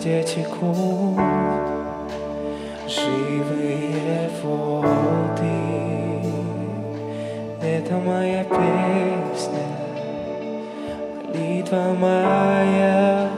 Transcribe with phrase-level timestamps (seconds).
[0.00, 1.18] где текут
[2.88, 5.50] живые воды.
[7.62, 9.66] Это моя песня,
[11.22, 13.28] молитва моя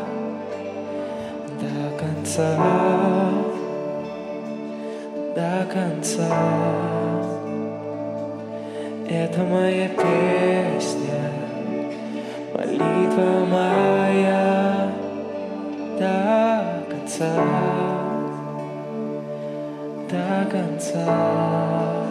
[1.61, 2.57] до конца,
[5.35, 6.29] до конца.
[9.11, 11.23] Это моя песня,
[12.55, 14.02] молитва моя
[20.11, 22.02] до конца, до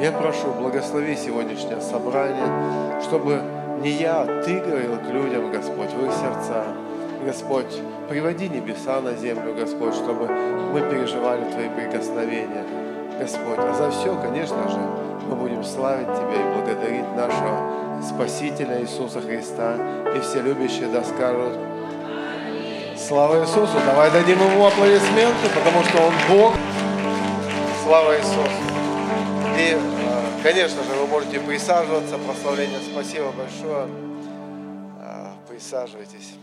[0.00, 2.46] Я прошу, благослови сегодняшнее собрание,
[3.02, 3.42] чтобы
[3.80, 6.64] не я, а Ты говорил к людям, Господь, в их сердца.
[7.24, 10.28] Господь, приводи небеса на землю, Господь, чтобы
[10.72, 12.64] мы переживали Твои прикосновения.
[13.18, 14.78] Господь, а за все, конечно же,
[15.28, 19.74] мы будем славить Тебя и благодарить нашего Спасителя Иисуса Христа.
[20.16, 21.58] И все любящие да скажут
[22.96, 23.72] Слава Иисусу!
[23.84, 26.52] Давай дадим Ему аплодисменты, потому что Он Бог.
[27.84, 28.68] Слава Иисусу!
[29.58, 29.76] И,
[30.42, 32.18] конечно же, вы можете присаживаться.
[32.18, 33.88] Прославление, спасибо большое.
[35.00, 36.34] Э, Присаживайтесь.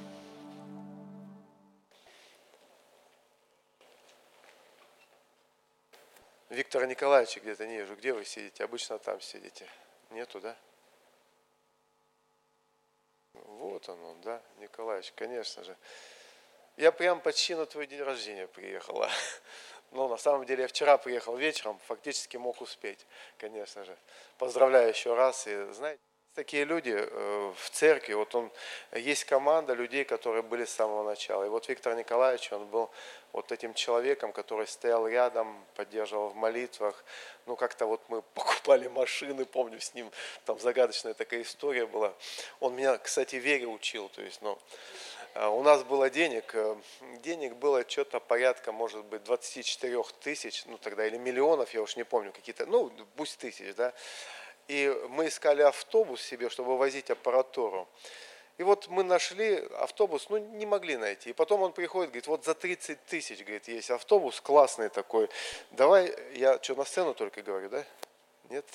[6.49, 7.95] Виктора Николаевича где-то не вижу.
[7.95, 8.63] Где вы сидите?
[8.63, 9.67] Обычно там сидите.
[10.11, 10.55] Нету, да?
[13.33, 15.75] Вот он, он, да, Николаевич, конечно же.
[16.77, 19.09] Я прям почти на твой день рождения приехала.
[19.95, 23.07] Но на самом деле я вчера приехал вечером, фактически мог успеть,
[23.37, 23.97] конечно же.
[24.37, 25.47] Поздравляю еще раз.
[25.47, 26.01] И знаете,
[26.33, 28.51] такие люди э, в церкви, вот он,
[28.91, 31.45] есть команда людей, которые были с самого начала.
[31.45, 32.91] И вот Виктор Николаевич, он был
[33.31, 37.05] вот этим человеком, который стоял рядом, поддерживал в молитвах.
[37.45, 40.11] Ну, как-то вот мы покупали машины, помню, с ним
[40.43, 42.13] там загадочная такая история была.
[42.59, 44.59] Он меня, кстати, вере учил, то есть, ну,
[45.35, 46.77] У нас было денег, э,
[47.21, 52.05] денег было что-то порядка, может быть, 24 тысяч, ну тогда, или миллионов, я уж не
[52.05, 53.93] помню, какие-то, ну, пусть тысяч, да.
[54.69, 57.85] И мы искали автобус себе, чтобы возить аппаратуру.
[58.57, 61.31] И вот мы нашли автобус, ну не могли найти.
[61.31, 65.29] И потом он приходит, говорит, вот за 30 тысяч, говорит, есть автобус, классный такой.
[65.71, 67.83] Давай, я что, на сцену только говорю, да?
[68.49, 68.65] Нет?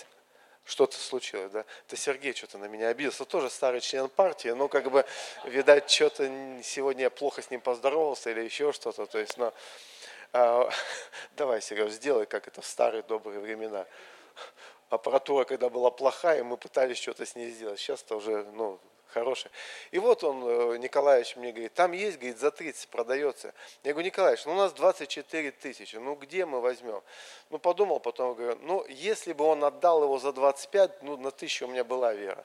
[0.71, 1.65] Что-то случилось, да?
[1.89, 5.05] Это Сергей что-то на меня обиделся, тоже старый член партии, но как бы,
[5.47, 6.31] видать, что-то
[6.63, 9.07] сегодня я плохо с ним поздоровался или еще что-то.
[9.07, 9.53] То есть, ну,
[10.33, 10.71] а,
[11.37, 13.85] давай, Сереж, сделай, как это в старые добрые времена.
[14.91, 17.81] Аппаратура, когда была плохая, мы пытались что-то с ней сделать.
[17.81, 18.79] Сейчас-то уже, ну,
[19.13, 19.53] хорошая.
[19.91, 23.55] И вот он, э, Николаевич, мне говорит, там есть, говорит, за 30 продается.
[23.85, 27.03] Я говорю, Николаевич, ну у нас 24 тысячи, ну где мы возьмем?
[27.51, 31.67] Ну подумал, потом говорю, ну если бы он отдал его за 25, ну на тысячу
[31.67, 32.45] у меня была вера.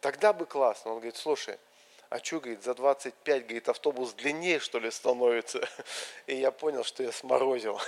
[0.00, 0.92] Тогда бы классно.
[0.92, 1.58] Он говорит, слушай,
[2.10, 5.66] а что, говорит, за 25, говорит, автобус длиннее, что ли, становится?
[6.26, 7.80] И я понял, что я сморозил.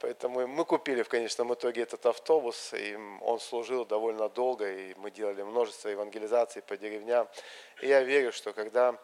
[0.00, 5.10] Поэтому мы купили в конечном итоге этот автобус, и он служил довольно долго, и мы
[5.10, 7.26] делали множество евангелизаций по деревням.
[7.82, 8.98] И я верю, что когда,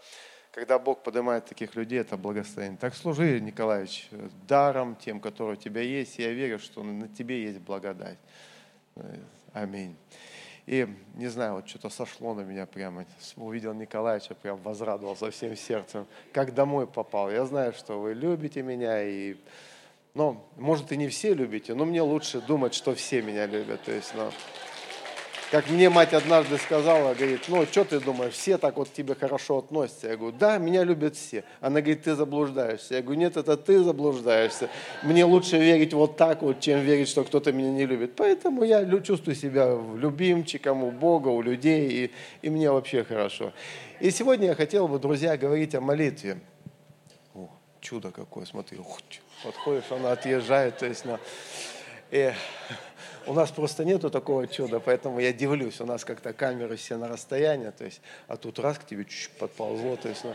[0.50, 2.78] когда Бог поднимает таких людей, это благословение.
[2.78, 4.08] Так служи, Николаевич,
[4.46, 6.18] даром тем, который у тебя есть.
[6.18, 8.18] Я верю, что на тебе есть благодать.
[9.54, 9.96] Аминь.
[10.66, 13.04] И не знаю, вот что-то сошло на меня прямо.
[13.36, 16.06] Увидел Николаевича, прям возрадовался всем сердцем.
[16.32, 17.30] Как домой попал.
[17.30, 19.36] Я знаю, что вы любите меня и
[20.14, 23.82] но, может, и не все любите, но мне лучше думать, что все меня любят.
[23.82, 24.30] То есть, ну,
[25.52, 29.14] как мне мать однажды сказала, говорит, ну, что ты думаешь, все так вот к тебе
[29.14, 30.08] хорошо относятся?
[30.08, 31.44] Я говорю, да, меня любят все.
[31.60, 32.94] Она говорит, ты заблуждаешься.
[32.94, 34.70] Я говорю, нет, это ты заблуждаешься.
[35.02, 38.16] Мне лучше верить вот так вот, чем верить, что кто-то меня не любит.
[38.16, 42.10] Поэтому я чувствую себя любимчиком у Бога, у людей, и,
[42.46, 43.52] и мне вообще хорошо.
[44.00, 46.40] И сегодня я хотел бы, друзья, говорить о молитве.
[47.34, 47.50] О,
[47.82, 49.00] чудо какое, смотри, ух,
[49.42, 51.18] подходишь, она отъезжает, то есть, ну,
[52.10, 52.32] и
[53.26, 57.08] у нас просто нету такого чуда, поэтому я дивлюсь, у нас как-то камеры все на
[57.08, 60.34] расстоянии, то есть, а тут раз к тебе чуть-чуть подползло, то есть, ну,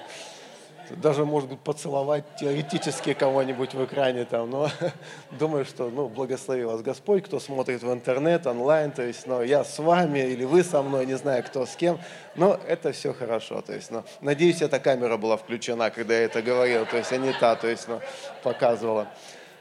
[0.96, 4.70] даже, может быть, поцеловать теоретически кого-нибудь в экране там, но
[5.32, 9.64] думаю, что, ну, благослови вас Господь, кто смотрит в интернет, онлайн, то есть, ну, я
[9.64, 12.00] с вами или вы со мной, не знаю, кто с кем,
[12.36, 16.42] но это все хорошо, то есть, ну, надеюсь, эта камера была включена, когда я это
[16.42, 18.00] говорил, то есть, а не та, то есть, ну,
[18.44, 19.08] показывала.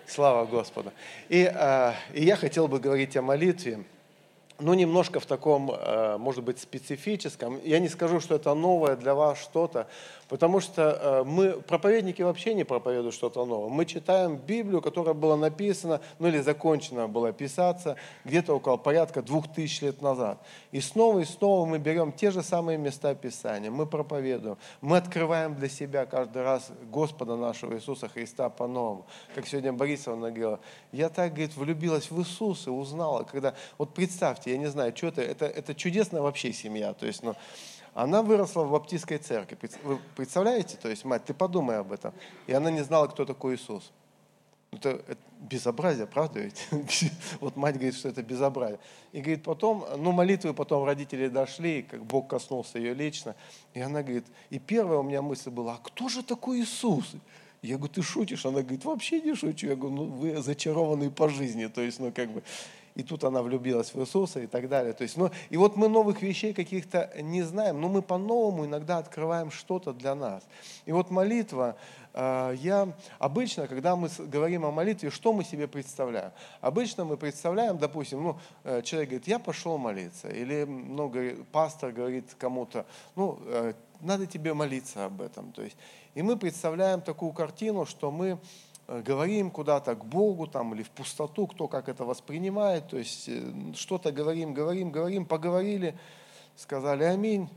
[0.08, 0.92] Слава Господу.
[1.28, 3.84] И, э, и я хотел бы говорить о молитве,
[4.58, 7.60] ну, немножко в таком, э, может быть, специфическом.
[7.62, 9.86] Я не скажу, что это новое для вас что-то,
[10.28, 13.68] Потому что э, мы, проповедники вообще не проповедуют что-то новое.
[13.68, 19.52] Мы читаем Библию, которая была написана, ну или закончена была писаться где-то около порядка двух
[19.52, 20.42] тысяч лет назад.
[20.72, 25.54] И снова и снова мы берем те же самые места Писания, мы проповедуем, мы открываем
[25.54, 29.06] для себя каждый раз Господа нашего Иисуса Христа по-новому.
[29.34, 34.58] Как сегодня Борисовна говорила, я так, говорит, влюбилась в Иисуса, узнала, когда, вот представьте, я
[34.58, 37.36] не знаю, что это, это, это чудесная вообще семья, то есть, ну,
[37.96, 39.56] она выросла в баптистской церкви.
[39.82, 40.76] Вы представляете?
[40.76, 42.12] То есть, мать, ты подумай об этом.
[42.46, 43.90] И она не знала, кто такой Иисус.
[44.70, 46.68] Это, это безобразие, правда ведь?
[47.40, 48.80] Вот мать говорит, что это безобразие.
[49.12, 53.34] И говорит, потом, ну, молитвы потом родители дошли, как Бог коснулся ее лично.
[53.72, 57.14] И она говорит, и первая у меня мысль была, а кто же такой Иисус?
[57.62, 58.44] Я говорю, ты шутишь?
[58.44, 59.68] Она говорит, вообще не шучу.
[59.68, 61.66] Я говорю, ну, вы зачарованные по жизни.
[61.66, 62.42] То есть, ну, как бы,
[62.96, 64.94] и тут она влюбилась в Иисуса и так далее.
[64.94, 68.98] То есть, ну, и вот мы новых вещей каких-то не знаем, но мы по-новому иногда
[68.98, 70.42] открываем что-то для нас.
[70.86, 71.76] И вот молитва,
[72.14, 72.88] э, я
[73.18, 76.32] обычно, когда мы говорим о молитве, что мы себе представляем?
[76.62, 81.92] Обычно мы представляем, допустим, ну, э, человек говорит, я пошел молиться, или ну, говорит, пастор
[81.92, 85.52] говорит кому-то, ну, э, надо тебе молиться об этом.
[85.52, 85.76] То есть,
[86.14, 88.38] и мы представляем такую картину, что мы
[88.88, 93.52] говорим куда-то к Богу там, или в пустоту, кто как это воспринимает, то есть э,
[93.74, 95.98] что-то говорим, говорим, говорим, поговорили,
[96.56, 97.48] сказали аминь,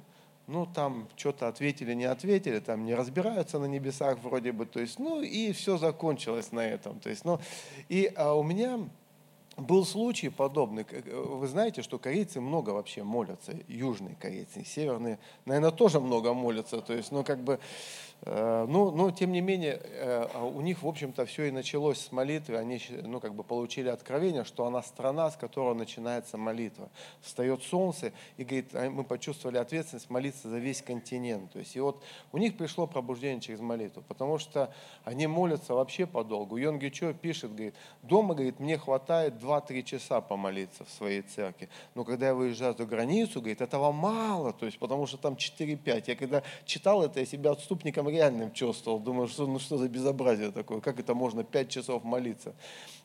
[0.48, 4.98] ну там что-то ответили, не ответили, там не разбираются на небесах вроде бы, то есть,
[4.98, 7.39] ну и все закончилось на этом, то есть, ну
[7.89, 8.79] и а у меня
[9.55, 10.86] был случай подобный.
[10.89, 16.81] Э, вы знаете, что корейцы много вообще молятся, южные корейцы, северные, наверное, тоже много молятся,
[16.81, 17.59] то есть, ну как бы
[18.22, 22.12] Э, но, но, тем не менее, э, у них, в общем-то, все и началось с
[22.12, 22.58] молитвы.
[22.58, 26.90] Они ну, как бы получили откровение, что она страна, с которой начинается молитва.
[27.22, 31.52] Встает солнце, и говорит, «А мы почувствовали ответственность молиться за весь континент.
[31.52, 34.74] То есть, и вот у них пришло пробуждение через молитву, потому что
[35.06, 36.58] они молятся вообще подолгу.
[36.58, 41.70] Йонги Чо пишет, говорит, дома, говорит, мне хватает 2-3 часа помолиться в своей церкви.
[41.96, 46.04] Но когда я выезжаю за границу, говорит, этого мало, то есть, потому что там 4-5.
[46.08, 49.00] Я когда читал это, я себя отступником реальным чувствовал.
[49.00, 52.54] Думаю, что, ну что за безобразие такое, как это можно пять часов молиться.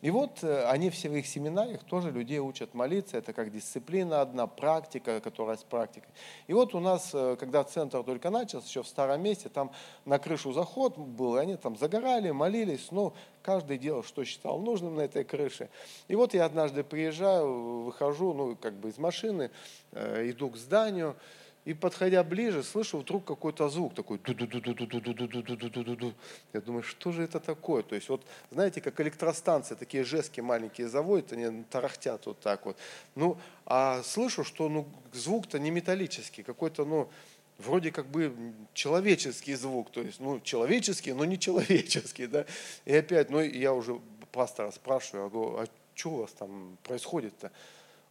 [0.00, 4.46] И вот э, они в своих семинариях тоже людей учат молиться, это как дисциплина одна,
[4.46, 6.08] практика, которая с практикой.
[6.46, 9.70] И вот у нас, э, когда центр только начался, еще в старом месте, там
[10.04, 14.96] на крышу заход был, и они там загорали, молились, ну, каждый делал, что считал нужным
[14.96, 15.68] на этой крыше.
[16.08, 19.50] И вот я однажды приезжаю, выхожу, ну, как бы из машины,
[19.92, 21.16] э, иду к зданию,
[21.64, 24.20] и подходя ближе, слышу вдруг какой-то звук такой.
[26.52, 27.82] Я думаю, что же это такое?
[27.82, 32.76] То есть вот, знаете, как электростанции, такие жестки маленькие заводят, они тарахтят вот так вот.
[33.14, 37.08] Ну, а слышу, что ну, звук-то не металлический, какой-то, ну,
[37.56, 38.34] вроде как бы
[38.74, 42.44] человеческий звук, то есть, ну, человеческий, но не человеческий, да.
[42.84, 44.00] И опять, ну, я уже
[44.32, 47.50] пастора спрашиваю, я говорю, а что у вас там происходит-то?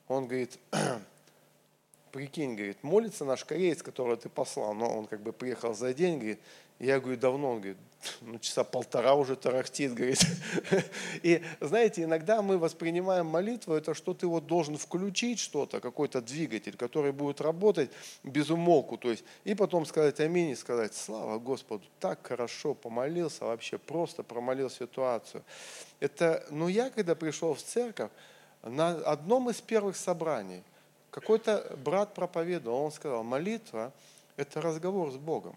[0.07, 0.57] Он говорит,
[2.13, 6.17] прикинь, говорит, молится наш кореец, которого ты послал, но он как бы приехал за день,
[6.17, 6.39] говорит,
[6.79, 7.77] я говорю, давно, он говорит,
[8.21, 10.23] ну часа полтора уже тарахтит, говорит.
[11.23, 16.77] И знаете, иногда мы воспринимаем молитву, это что ты вот должен включить что-то, какой-то двигатель,
[16.77, 17.89] который будет работать
[18.23, 23.45] без умолку, то есть, и потом сказать аминь и сказать, слава Господу, так хорошо помолился,
[23.45, 25.43] вообще просто промолил ситуацию.
[25.99, 28.11] Это, ну я когда пришел в церковь,
[28.61, 30.63] на одном из первых собраний,
[31.13, 33.93] какой-то брат проповедовал, он сказал, молитва–
[34.35, 35.55] это разговор с Богом.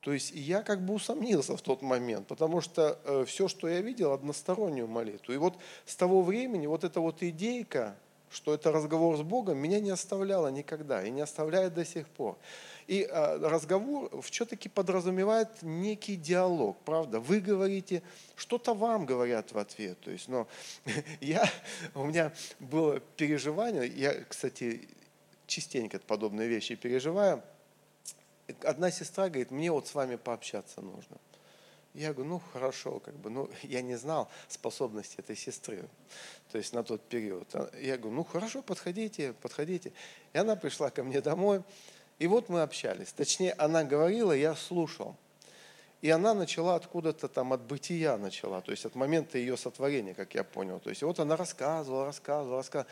[0.00, 3.80] То есть я как бы усомнился в тот момент, потому что э, все, что я
[3.80, 5.34] видел, одностороннюю молитву.
[5.34, 7.96] И вот с того времени вот эта вот идейка,
[8.30, 12.36] что это разговор с Богом, меня не оставляла никогда и не оставляет до сих пор.
[12.86, 17.18] И а, разговор все-таки подразумевает некий диалог, правда?
[17.18, 18.02] Вы говорите,
[18.36, 19.98] что-то вам говорят в ответ.
[20.00, 20.46] То есть, но
[21.20, 21.48] я,
[21.94, 24.88] у меня было переживание, я, кстати,
[25.46, 27.42] частенько подобные вещи переживаю.
[28.62, 31.18] Одна сестра говорит, мне вот с вами пообщаться нужно.
[31.96, 35.88] Я говорю, ну хорошо, как бы, ну я не знал способности этой сестры,
[36.52, 37.48] то есть на тот период.
[37.80, 39.92] Я говорю, ну хорошо, подходите, подходите.
[40.34, 41.62] И она пришла ко мне домой,
[42.18, 43.12] и вот мы общались.
[43.12, 45.16] Точнее, она говорила, я слушал.
[46.02, 50.34] И она начала откуда-то там от бытия начала, то есть от момента ее сотворения, как
[50.34, 50.78] я понял.
[50.78, 52.90] То есть вот она рассказывала, рассказывала, рассказывала.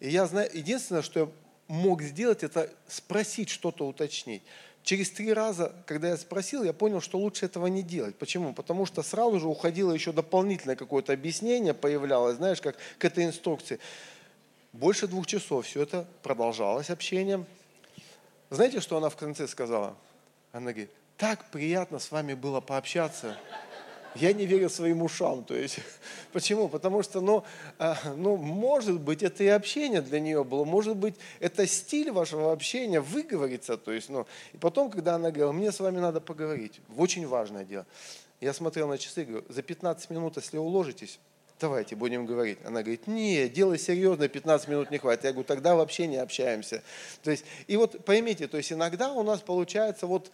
[0.00, 1.28] И я знаю, единственное, что я
[1.68, 4.42] мог сделать, это спросить что-то, уточнить.
[4.82, 8.16] Через три раза, когда я спросил, я понял, что лучше этого не делать.
[8.16, 8.52] Почему?
[8.52, 13.80] Потому что сразу же уходило еще дополнительное какое-то объяснение, появлялось, знаешь, как к этой инструкции.
[14.72, 17.46] Больше двух часов все это продолжалось общением.
[18.50, 19.96] Знаете, что она в конце сказала?
[20.52, 23.36] Она говорит, так приятно с вами было пообщаться.
[24.14, 25.44] Я не верю своим ушам.
[25.44, 25.80] То есть,
[26.32, 26.68] почему?
[26.68, 27.44] Потому что, ну,
[27.78, 32.52] а, ну, может быть, это и общение для нее было, может быть, это стиль вашего
[32.52, 33.76] общения, выговориться.
[33.76, 37.64] То есть, ну, и потом, когда она говорила, мне с вами надо поговорить, очень важное
[37.64, 37.86] дело.
[38.40, 41.18] Я смотрел на часы, говорю, за 15 минут, если уложитесь,
[41.64, 42.58] давайте будем говорить.
[42.62, 45.24] Она говорит, не, дело серьезное, 15 минут не хватит.
[45.24, 46.82] Я говорю, тогда вообще не общаемся.
[47.22, 50.30] То есть, и вот поймите, то есть иногда у нас получается вот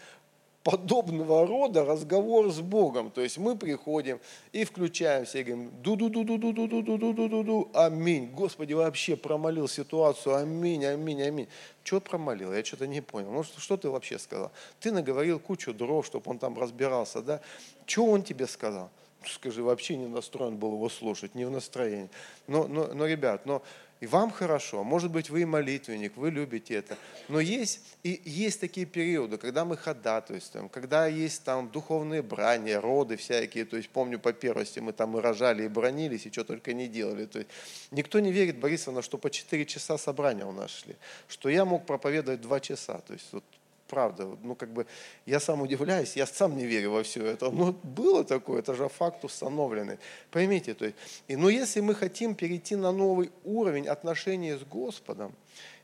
[0.65, 3.13] подобного рода разговор с Богом.
[3.13, 4.19] То есть мы приходим
[4.51, 7.43] и включаемся и говорим, ду ду ду ду ду ду ду ду ду ду ду
[7.45, 8.29] ду аминь.
[8.35, 11.49] Господи, вообще промолил ситуацию, аминь, аминь, аминь.
[11.85, 12.53] Что промолил?
[12.53, 13.31] Я что-то не понял.
[13.31, 14.51] Ну, что, что ты вообще сказал?
[14.81, 17.41] Ты наговорил кучу дров, чтобы он там разбирался, да?
[17.87, 18.91] Что он тебе сказал?
[19.27, 22.11] Скажи, вообще не настроен был его слушать, не в настроении.
[22.47, 23.63] Но, но, но ребят, но
[24.01, 26.97] и вам хорошо, может быть, вы молитвенник, вы любите это.
[27.29, 33.19] Но есть, и есть такие периоды, когда мы ходатайствуем, когда есть там духовные брани, роды
[33.19, 33.67] всякие.
[33.67, 36.89] То есть помню по первости мы там и рожали, и бронились, и что только не
[36.89, 37.27] делали.
[37.27, 37.51] То есть
[37.91, 40.97] никто не верит, Борисовна, что по 4 часа собрания у нас шли.
[41.29, 43.01] Что я мог проповедовать 2 часа.
[43.07, 43.45] То есть вот
[43.91, 44.29] правда.
[44.43, 44.87] Ну, как бы,
[45.27, 47.51] я сам удивляюсь, я сам не верю во все это.
[47.51, 49.99] Но было такое, это же факт установленный.
[50.31, 50.97] Поймите, то есть,
[51.29, 55.35] и, но если мы хотим перейти на новый уровень отношений с Господом,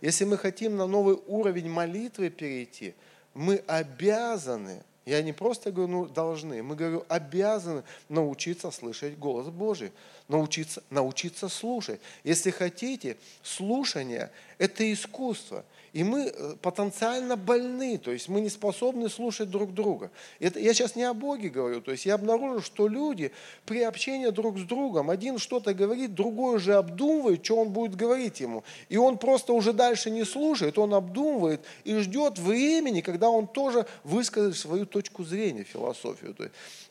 [0.01, 2.95] если мы хотим на новый уровень молитвы перейти,
[3.35, 9.93] мы обязаны я не просто говорю, ну, должны, мы говорю, обязаны научиться слышать голос Божий,
[10.27, 12.01] научиться, научиться слушать.
[12.25, 15.65] Если хотите, слушание– это искусство–
[15.97, 20.11] и мы э, потенциально больны, то есть мы не способны слушать друг друга.
[20.41, 23.33] Это, я сейчас не о Боге говорю, то есть я обнаружил, что люди
[23.65, 28.41] при общении друг с другом, один что-то говорит, другой уже обдумывает, что он будет говорить
[28.41, 28.63] ему.
[28.91, 33.87] И он просто уже дальше не слушает, он обдумывает и ждет времени, когда он тоже
[34.05, 36.37] выскажет свою точку зрения, философию.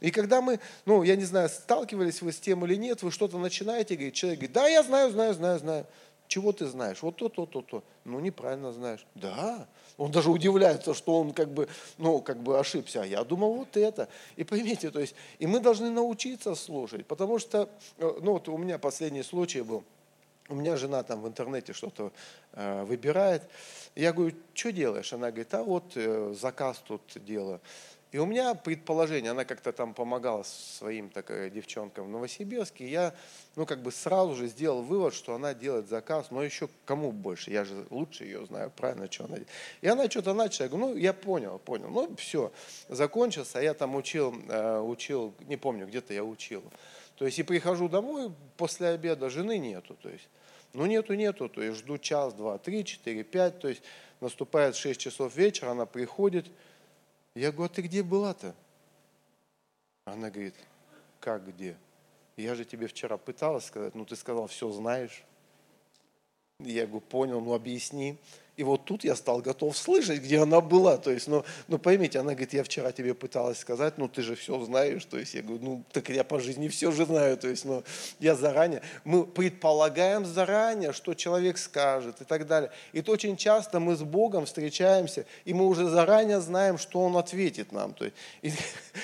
[0.02, 3.38] И когда мы, ну, я не знаю, сталкивались вы с тем или нет, вы что-то
[3.38, 5.86] начинаете говорить, человек говорит, да, я знаю, знаю, знаю, знаю.
[6.28, 7.02] Чего ты знаешь?
[7.02, 7.84] Вот то, то, то, то.
[8.04, 9.06] Ну, неправильно знаешь.
[9.16, 9.68] Да.
[9.98, 11.68] Он даже удивляется, что он как бы,
[11.98, 13.04] ну, как бы ошибся.
[13.04, 14.10] А я думал вот это.
[14.36, 18.58] И поймите, то есть, и мы должны научиться слушать, потому что, э, ну, вот у
[18.58, 19.84] меня последний случай был.
[20.48, 22.12] У меня жена там в интернете что-то
[22.54, 23.42] э, выбирает.
[23.96, 25.12] Я говорю, что делаешь?
[25.12, 27.60] Она говорит, а вот э, заказ тут делаю.
[28.16, 33.14] И у меня предположение, она как-то там помогала своим такая девчонкам в Новосибирске, я,
[33.58, 37.52] ну, как бы сразу же сделал вывод, что она делает заказ, но еще кому больше,
[37.52, 39.50] я же лучше ее знаю, правильно, что она делает.
[39.82, 42.54] И она что-то начала, я говорю, ну, я понял, понял, ну, все,
[42.88, 46.64] закончился, я там учил, э, учил, не помню, где-то я учил.
[47.18, 50.30] То есть и прихожу домой после обеда, жены нету, то есть,
[50.72, 53.82] ну, нету, нету, то есть жду час, два, три, четыре, пять, то есть
[54.22, 56.48] наступает 6 часов вечера, она приходит,
[57.36, 58.56] я говорю, а ты где была-то?
[60.06, 60.56] Она говорит,
[61.20, 61.78] как где?
[62.38, 65.24] Я же тебе вчера пыталась сказать, ну ты сказал, все знаешь.
[66.60, 68.18] Я говорю, понял, ну объясни.
[68.58, 70.98] И вот тут я стал готов слышать, где она была.
[70.98, 74.36] То есть, ну, ну поймите, она говорит, я вчера тебе пыталась сказать, ну ты же
[74.36, 75.04] все знаешь.
[75.06, 77.38] То есть я говорю, ну так я по жизни все же знаю.
[77.38, 77.84] То есть, ну
[78.20, 82.72] я заранее, мы предполагаем заранее, что человек скажет и так далее.
[82.94, 87.18] И то очень часто мы с Богом встречаемся, и мы уже заранее знаем, что Он
[87.18, 87.94] ответит нам.
[87.94, 88.54] То есть, и,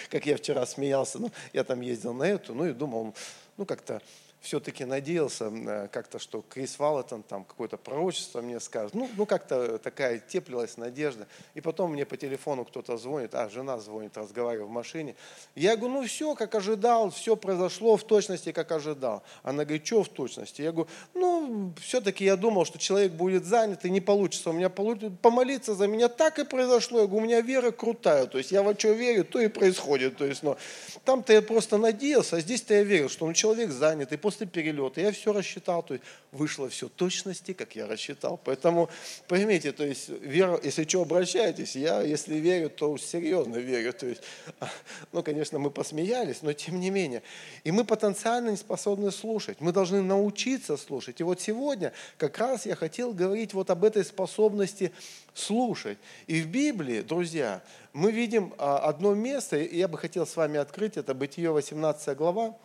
[0.10, 3.13] как я вчера смеялся, ну я там ездил на эту, ну и думал,
[3.58, 4.01] ну как-то
[4.41, 8.95] все-таки надеялся э, как-то, что Крис Валлетон там какое-то пророчество мне скажет.
[8.95, 11.27] Ну, ну как-то такая теплилась надежда.
[11.53, 15.15] И потом мне по телефону кто-то звонит, а жена звонит, разговариваю в машине.
[15.53, 19.21] Я говорю, ну все, как ожидал, все произошло в точности, как ожидал.
[19.43, 20.63] Она говорит, что в точности?
[20.63, 24.50] Я говорю, ну, все-таки я думал, что человек будет занят и не получится.
[24.50, 27.01] У меня получится помолиться за меня так и произошло.
[27.01, 28.25] Я говорю, у меня вера крутая.
[28.25, 30.17] То есть я во что верю, то и происходит.
[30.17, 30.57] То есть, ну,
[31.05, 34.12] там-то я просто надеялся, а здесь-то я верил, что ну, человек занят.
[34.12, 35.02] И после после перелета.
[35.02, 38.40] Я все рассчитал, то есть вышло все точности, как я рассчитал.
[38.42, 38.90] Поэтому
[39.28, 43.92] поймите, то есть вера, если что, обращайтесь, я, если верю, то серьезно верю.
[43.92, 44.22] То есть,
[45.12, 47.24] ну, конечно, мы посмеялись, но тем не менее.
[47.66, 49.60] И мы потенциально не способны слушать.
[49.60, 51.20] Мы должны научиться слушать.
[51.20, 54.94] И вот сегодня как раз я хотел говорить вот об этой способности
[55.34, 55.98] слушать.
[56.28, 60.58] И в Библии, друзья, мы видим а, одно место, и я бы хотел с вами
[60.58, 62.56] открыть, это Бытие 18 глава,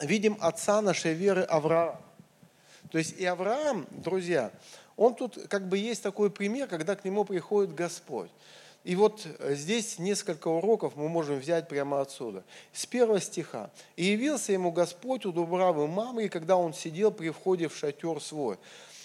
[0.00, 2.00] видим отца нашей веры Авраама.
[2.90, 4.50] То есть и Авраам, друзья,
[4.96, 8.30] он тут как бы есть такой пример, когда к нему приходит Господь.
[8.82, 12.44] И вот здесь несколько уроков мы можем взять прямо отсюда.
[12.72, 13.70] С первого стиха.
[13.96, 18.58] «И явился ему Господь у Дубравы мамы, когда он сидел при входе в шатер свой»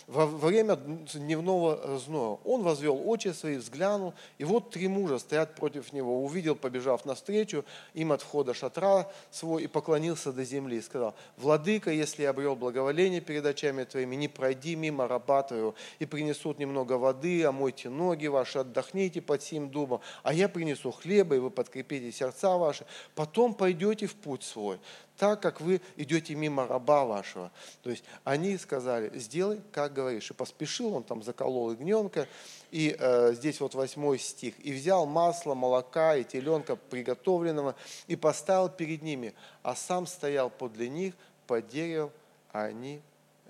[0.07, 2.37] во время дневного зноя.
[2.43, 6.23] Он возвел очи свои, взглянул, и вот три мужа стоят против него.
[6.23, 11.91] Увидел, побежав навстречу им от входа шатра свой, и поклонился до земли, и сказал, «Владыка,
[11.91, 16.93] если я обрел благоволение перед очами твоими, не пройди мимо раба твоего, и принесут немного
[16.93, 22.11] воды, омойте ноги ваши, отдохните под сим дубом, а я принесу хлеба, и вы подкрепите
[22.11, 24.79] сердца ваши, потом пойдете в путь свой»
[25.17, 27.51] так, как вы идете мимо раба вашего.
[27.83, 30.29] То есть они сказали, сделай, как говоришь.
[30.31, 32.27] И поспешил, он там заколол ягненка.
[32.71, 34.55] И э, здесь вот восьмой стих.
[34.59, 37.75] И взял масло, молока и теленка приготовленного
[38.07, 41.13] и поставил перед ними, а сам стоял подле них
[41.47, 42.11] под деревом,
[42.51, 43.01] а они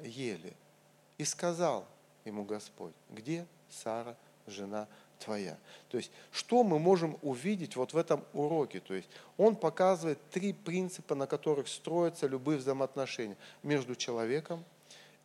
[0.04, 0.54] ели.
[1.18, 1.86] И сказал
[2.26, 4.16] ему Господь, где Сара,
[4.48, 4.88] жена
[5.26, 5.58] твоя.
[5.90, 8.80] То есть, что мы можем увидеть вот в этом уроке?
[8.80, 14.64] То есть, он показывает три принципа, на которых строятся любые взаимоотношения между человеком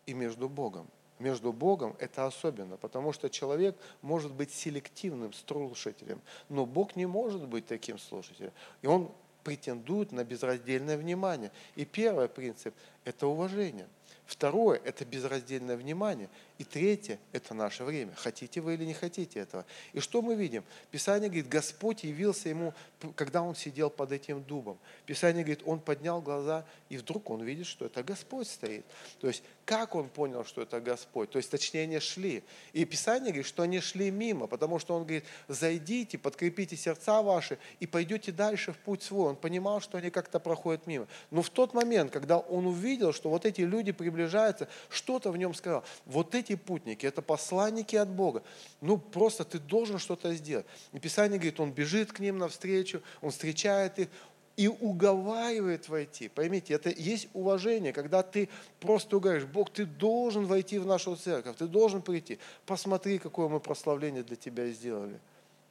[0.06, 0.88] и между Богом.
[1.18, 7.46] Между Богом это особенно, потому что человек может быть селективным слушателем, но Бог не может
[7.46, 8.52] быть таким слушателем.
[8.80, 9.12] И он
[9.44, 11.52] претендует на безраздельное внимание.
[11.76, 13.86] И первый принцип– это уважение.
[14.24, 16.30] Второе– это безраздельное внимание.
[16.60, 18.12] И третье– это наше время.
[18.14, 19.64] Хотите вы или не хотите этого.
[19.94, 20.62] И что мы видим?
[20.90, 22.74] Писание говорит, Господь явился ему,
[23.16, 24.78] когда он сидел под этим дубом.
[25.06, 28.84] Писание говорит, он поднял глаза, и вдруг он видит, что это Господь стоит.
[29.20, 31.30] То есть, как он понял, что это Господь?
[31.30, 32.42] То есть, точнее, они шли.
[32.74, 37.56] И Писание говорит, что они шли мимо, потому что он говорит, зайдите, подкрепите сердца ваши
[37.78, 39.30] и пойдете дальше в путь свой.
[39.30, 41.06] Он понимал, что они как-то проходят мимо.
[41.30, 45.54] Но в тот момент, когда он увидел, что вот эти люди приближаются, что-то в нем
[45.54, 45.84] сказал.
[46.04, 48.42] Вот эти эти путники, это посланники от Бога.
[48.80, 50.66] Ну, просто ты должен что-то сделать.
[50.92, 54.08] И Писание говорит, он бежит к ним навстречу, он встречает их,
[54.56, 56.28] и уговаривает войти.
[56.28, 58.48] Поймите, это есть уважение, когда ты
[58.80, 62.38] просто говоришь, Бог, ты должен войти в нашу церковь, ты должен прийти.
[62.66, 65.18] Посмотри, какое мы прославление для тебя сделали.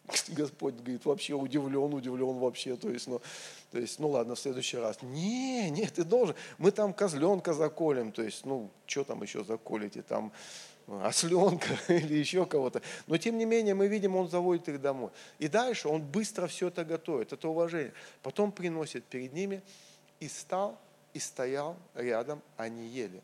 [0.30, 2.76] Господь говорит, вообще удивлен, удивлен вообще.
[2.76, 3.22] То есть, ну,
[3.72, 5.02] то есть, ну ладно, в следующий раз.
[5.02, 6.36] Не, нет, ты должен.
[6.58, 8.12] Мы там козленка заколем.
[8.12, 10.02] То есть, ну, что там еще заколите?
[10.02, 10.32] Там
[11.04, 12.82] осленка или еще кого-то.
[13.08, 15.12] Но тем не менее мы видим, он заводит их домой.
[15.38, 17.93] И дальше он быстро все это готовит, это уважение.
[18.23, 19.62] Потом приносит перед ними
[20.19, 20.80] и стал,
[21.13, 23.21] и стоял рядом, они ели.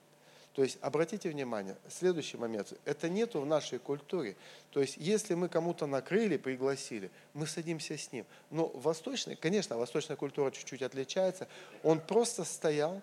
[0.56, 4.38] То есть, обратите внимание, следующий момент, это нету в нашей культуре.
[4.71, 8.25] То есть, если мы кому-то накрыли, пригласили, мы садимся с ним.
[8.51, 11.49] Но восточный, конечно, восточная культура чуть-чуть отличается,
[11.84, 13.01] он просто стоял,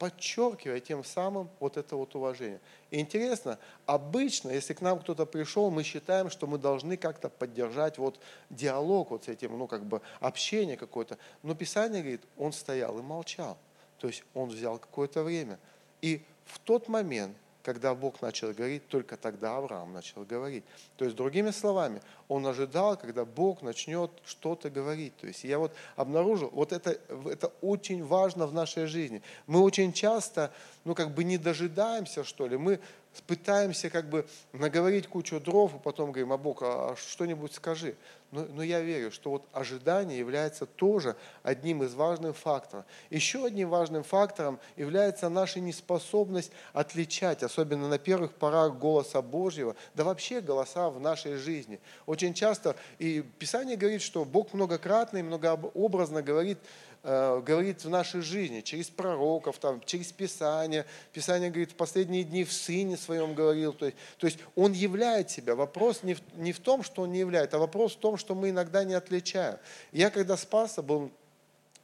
[0.00, 2.58] подчеркивая тем самым вот это вот уважение.
[2.90, 7.98] И интересно, обычно, если к нам кто-то пришел, мы считаем, что мы должны как-то поддержать
[7.98, 11.18] вот диалог вот с этим, ну как бы общение какое-то.
[11.42, 13.58] Но Писание говорит, он стоял и молчал.
[13.98, 15.58] То есть он взял какое-то время.
[16.00, 20.64] И в тот момент, когда Бог начал говорить, только тогда Авраам начал говорить.
[20.96, 25.16] То есть, другими словами, он ожидал, когда Бог начнет что-то говорить.
[25.16, 29.22] То есть, я вот обнаружил, вот это, это очень важно в нашей жизни.
[29.46, 30.52] Мы очень часто,
[30.84, 32.80] ну, как бы не дожидаемся, что ли, мы
[33.26, 37.96] пытаемся как бы наговорить кучу дров, и потом говорим, а Бог, а что-нибудь скажи.
[38.30, 42.84] Но, но я верю, что вот ожидание является тоже одним из важных факторов.
[43.10, 50.04] Еще одним важным фактором является наша неспособность отличать, особенно на первых порах голоса Божьего, да
[50.04, 51.80] вообще голоса в нашей жизни.
[52.06, 56.58] Очень часто, и Писание говорит, что Бог многократно и многообразно говорит,
[57.02, 60.84] говорит в нашей жизни, через пророков, там, через Писание.
[61.12, 63.72] Писание говорит, в последние дни в Сыне Своем говорил.
[63.72, 65.54] То есть, то есть Он являет себя.
[65.54, 68.34] Вопрос не в, не в том, что Он не являет, а вопрос в том, что
[68.34, 69.58] мы иногда не отличаем.
[69.92, 71.10] Я когда спасся, был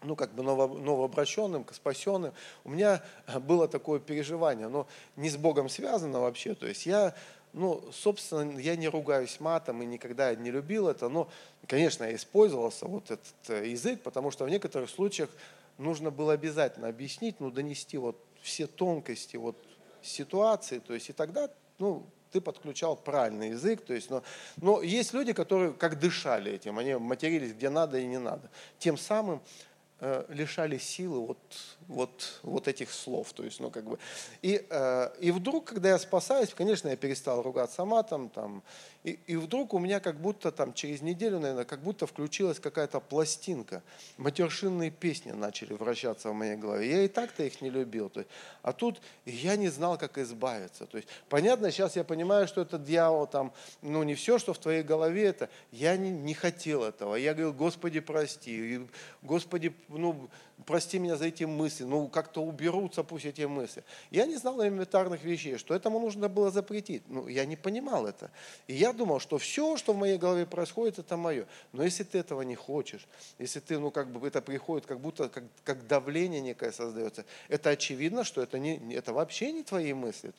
[0.03, 2.33] ну, как бы ново, новообращенным, спасенным,
[2.65, 3.03] у меня
[3.41, 6.55] было такое переживание, но не с Богом связано вообще.
[6.55, 7.15] То есть я
[7.57, 11.29] ну, собственно, я не ругаюсь матом и никогда не любил это, но,
[11.67, 15.31] конечно, я использовался вот этот э, язык, потому что в некоторых случаях
[15.79, 19.57] нужно было обязательно объяснить, ну, донести вот все тонкости вот
[20.03, 24.23] ситуации, то есть и тогда, ну, ты подключал правильный язык, то есть, но,
[24.59, 28.51] но есть люди, которые как дышали этим, они матерились где надо и не надо.
[28.79, 29.41] Тем самым
[29.99, 31.39] Э, лишали силы вот,
[31.89, 33.33] вот, вот этих слов.
[33.33, 33.99] То есть, ну, как бы.
[34.43, 38.63] и, э, и вдруг, когда я спасаюсь, конечно, я перестал ругаться матом, там,
[39.05, 42.99] и, и вдруг у меня как будто там через неделю, наверное, как будто включилась какая-то
[42.99, 43.83] пластинка.
[44.17, 46.91] Матершинные песни начали вращаться в моей голове.
[46.91, 48.11] Я и так-то их не любил.
[48.11, 48.31] То есть,
[48.63, 50.87] а тут я не знал, как избавиться.
[50.87, 54.59] То есть, понятно, сейчас я понимаю, что это дьявол, там, ну не все, что в
[54.59, 57.15] твоей голове, это я не, не хотел этого.
[57.15, 58.81] Я говорил, Господи, прости.
[59.23, 60.29] Господи, ну,
[60.65, 63.85] прости меня за эти мысли, ну как-то уберутся пусть эти мысли.
[64.11, 67.03] Я не знал элементарных вещей, что этому нужно было запретить.
[67.09, 68.31] Ну, я не понимал это.
[68.67, 71.47] И я думал, что все, что в моей голове происходит, это мое.
[71.73, 73.07] Но если ты этого не хочешь,
[73.39, 77.71] если ты, ну как бы это приходит, как будто как, как давление некое создается, это
[77.71, 80.33] очевидно, что это, не, это вообще не твои мысли.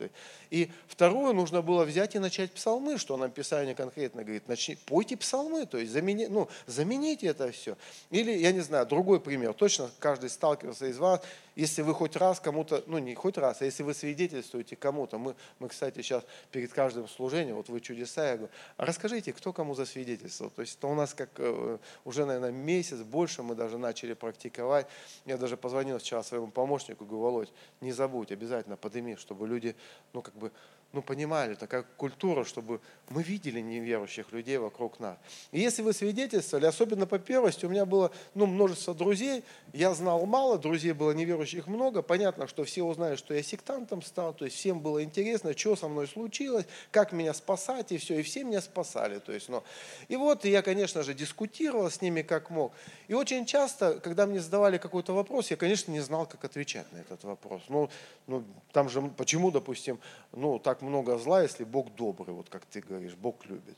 [0.49, 5.15] И второе, нужно было взять и начать псалмы, что нам Писание конкретно говорит, начни, пойте
[5.15, 7.77] псалмы, то есть замени, ну, замените это все.
[8.09, 11.21] Или, я не знаю, другой пример, точно каждый сталкивался из вас,
[11.53, 15.35] если вы хоть раз кому-то, ну не хоть раз, а если вы свидетельствуете кому-то, мы,
[15.59, 19.75] мы, кстати, сейчас перед каждым служением, вот вы чудеса, я говорю, а расскажите, кто кому
[19.75, 20.49] засвидетельствовал.
[20.51, 24.87] То есть это у нас как э, уже, наверное, месяц, больше мы даже начали практиковать.
[25.25, 29.75] Я даже позвонил вчера своему помощнику, говорю, Володь, не забудь, обязательно подними, чтобы люди,
[30.13, 30.53] ну как бы,
[30.93, 35.17] ну, понимали, такая культура, чтобы мы видели неверующих людей вокруг нас.
[35.51, 40.25] И если вы свидетельствовали, особенно по первости, у меня было ну, множество друзей, я знал
[40.25, 44.57] мало, друзей было неверующих много, понятно, что все узнали, что я сектантом стал, то есть
[44.57, 48.61] всем было интересно, что со мной случилось, как меня спасать, и все, и все меня
[48.61, 49.19] спасали.
[49.19, 49.63] То есть, ну.
[50.07, 52.73] И вот я, конечно же, дискутировал с ними как мог.
[53.07, 56.97] И очень часто, когда мне задавали какой-то вопрос, я, конечно, не знал, как отвечать на
[56.97, 57.61] этот вопрос.
[57.69, 57.89] Ну,
[58.27, 59.99] ну там же, почему, допустим,
[60.31, 63.75] ну, так много зла, если Бог добрый, вот как ты говоришь, Бог любит.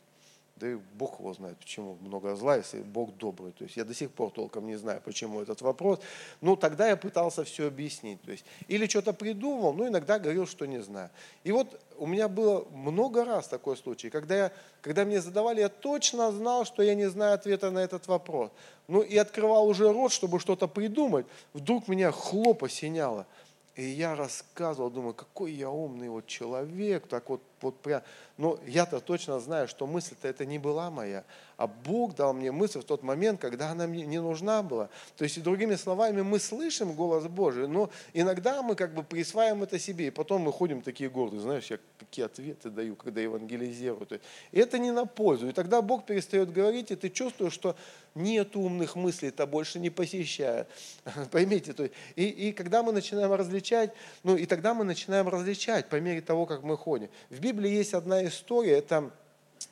[0.60, 3.54] Да и Бог его знает, почему много зла, если Бог добрый.
[3.54, 6.00] То есть я до сих пор толком не знаю, почему этот вопрос.
[6.42, 8.22] Ну, тогда я пытался все объяснить.
[8.24, 11.12] То есть, или что-то придумал, но иногда говорил, что не знаю.
[11.46, 15.70] И вот у меня было много раз такой случай, когда, я, когда мне задавали, я
[15.70, 18.52] точно знал, что я не знаю ответа на этот вопрос.
[18.90, 21.26] Ну, и открывал уже рот, чтобы что-то придумать.
[21.54, 23.26] Вдруг меня хлоп осеняло–
[23.80, 28.02] и я рассказывал, думаю, какой я умный вот человек, так вот вот прям,
[28.38, 31.24] но я-то точно знаю, что мысль-то это не была моя,
[31.58, 34.90] а Бог дал мне мысль в тот момент, когда она мне не нужна была.
[35.18, 39.64] То есть, и другими словами, мы слышим голос Божий, но иногда мы как бы присваиваем
[39.64, 44.08] это себе, и потом мы ходим такие гордые, знаешь, я какие ответы даю, когда евангелизирую.
[44.52, 45.50] И это не на пользу.
[45.50, 47.76] И тогда Бог перестает говорить, и ты чувствуешь, что
[48.16, 50.68] нет умных мыслей, это больше не посещает.
[51.32, 53.92] Поймите, то есть, и, и когда мы начинаем различать,
[54.24, 57.10] ну и тогда мы начинаем различать по мере того, как мы ходим.
[57.30, 59.12] В Библии есть одна история, это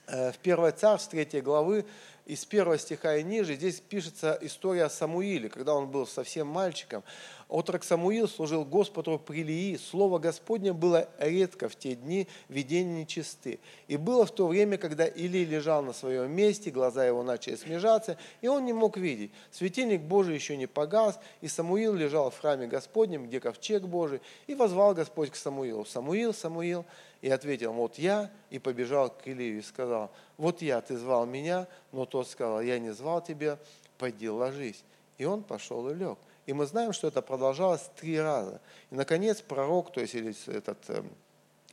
[0.08, 1.86] Э, в 1 Царств 3 главы,
[2.26, 7.04] из первого стиха и ниже, здесь пишется история о Самуиле, когда он был совсем мальчиком.
[7.48, 9.78] Отрок Самуил служил Господу при Илии.
[9.78, 13.60] Слово Господне было редко в те дни, видения нечисты.
[13.88, 18.18] И было в то время, когда Илий лежал на своем месте, глаза его начали смежаться,
[18.42, 19.32] и он не мог видеть.
[19.52, 24.56] Светильник Божий еще не погас, и Самуил лежал в храме Господнем, где ковчег Божий, и
[24.56, 25.86] возвал Господь к Самуилу.
[25.86, 26.86] «Самуил, Самуил!»
[27.22, 31.68] И ответил, вот я, и побежал к Илию и сказал, вот я, ты звал меня,
[31.92, 33.58] но тот сказал, я не звал тебя,
[33.98, 34.84] пойди ложись.
[35.18, 36.18] И он пошел и лег.
[36.46, 38.62] И мы знаем, что это продолжалось три раза.
[38.92, 40.16] И, наконец, пророк, то есть
[40.48, 41.04] этот э,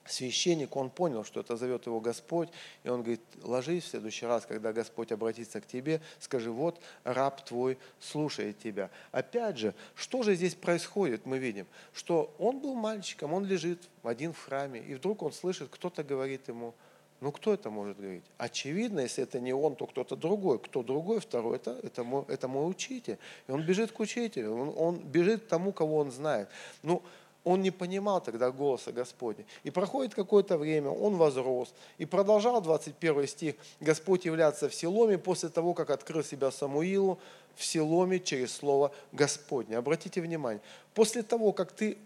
[0.07, 2.49] священник, он понял, что это зовет его Господь,
[2.83, 7.45] и он говорит, ложись в следующий раз, когда Господь обратится к тебе, скажи, вот раб
[7.45, 8.91] твой слушает тебя.
[9.13, 14.33] Опять же, что же здесь происходит, мы видим, что он был мальчиком, он лежит один
[14.33, 16.75] в храме, и вдруг он слышит, кто-то говорит ему,
[17.21, 18.25] ну, кто это может говорить?
[18.37, 20.59] Очевидно, если это не он, то кто-то другой.
[20.59, 23.19] Кто другой, второй, это, это, мой, это мой учитель.
[23.49, 26.51] И он бежит к учителю, он, он бежит к тому, кого он знает.
[26.83, 27.03] Ну,
[27.45, 29.45] он не понимал тогда голоса Господня.
[29.63, 31.75] И проходит какое-то время, он возрос.
[31.99, 37.19] И продолжал 21 стих, Господь являться в Силоме после того, как открыл себя Самуилу
[37.55, 39.77] в Силоме через слово Господне.
[39.77, 40.63] Обратите внимание,
[40.95, 41.99] после того, как ты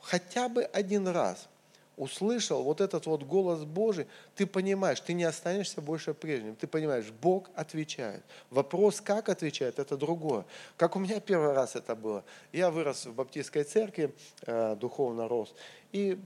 [0.00, 1.48] хотя бы один раз–
[2.00, 6.56] услышал вот этот вот голос Божий, ты понимаешь, ты не останешься больше прежним.
[6.56, 8.22] Ты понимаешь, Бог отвечает.
[8.48, 10.46] Вопрос, как отвечает, это другое.
[10.78, 12.24] Как у меня первый раз это было.
[12.52, 14.14] Я вырос в баптистской церкви,
[14.46, 15.54] э, духовно рос.
[15.92, 16.18] И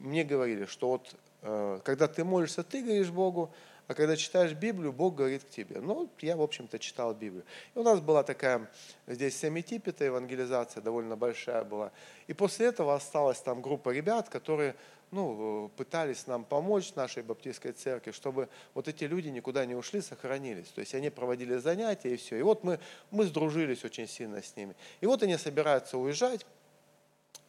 [0.00, 3.50] мне говорили, что вот э, когда ты молишься, ты говоришь Богу,
[3.86, 5.80] а когда читаешь Библию, Бог говорит к тебе.
[5.80, 7.44] Ну, я, в общем-то, читал Библию.
[7.74, 8.70] И у нас была такая
[9.06, 11.90] здесь семитипита евангелизация, довольно большая была.
[12.26, 14.74] И после этого осталась там группа ребят, которые
[15.10, 20.68] ну, пытались нам помочь нашей баптистской церкви, чтобы вот эти люди никуда не ушли, сохранились.
[20.68, 22.36] То есть они проводили занятия и все.
[22.36, 22.78] И вот мы,
[23.10, 24.76] мы сдружились очень сильно с ними.
[25.00, 26.46] И вот они собираются уезжать,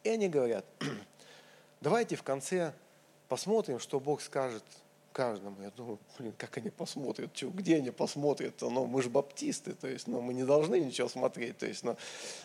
[0.02, 0.64] и они говорят,
[1.80, 2.72] давайте в конце
[3.28, 4.64] посмотрим, что Бог скажет
[5.12, 5.60] каждому.
[5.60, 9.88] Я думаю, блин, как они посмотрят, что, где они посмотрят, ну, мы же баптисты, то
[9.88, 11.96] есть, ну, мы не должны ничего смотреть, то есть, ну,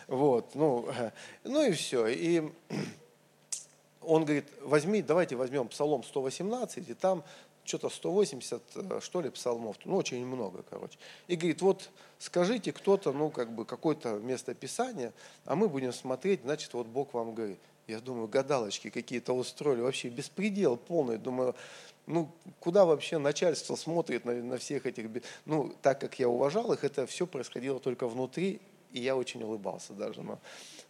[0.08, 0.88] вот, ну,
[1.44, 2.06] ну и все.
[2.08, 2.52] И
[4.06, 7.24] он говорит, возьми, давайте возьмем Псалом 118, и там
[7.66, 10.98] что-то 180, э, что ли, псалмов, ну, очень много, короче.
[11.26, 15.12] И говорит, вот скажите кто-то, ну, как бы, какое-то место Писания,
[15.44, 17.58] а мы будем смотреть, значит, вот Бог вам говорит.
[17.86, 21.18] Я думаю, гадалочки какие-то устроили, вообще беспредел полный.
[21.18, 21.54] Думаю,
[22.06, 25.08] ну, куда вообще начальство смотрит на, на всех этих...
[25.44, 28.60] Ну, так как я уважал их, это все происходило только внутри,
[28.92, 30.22] и я очень улыбался даже.
[30.22, 30.40] Но,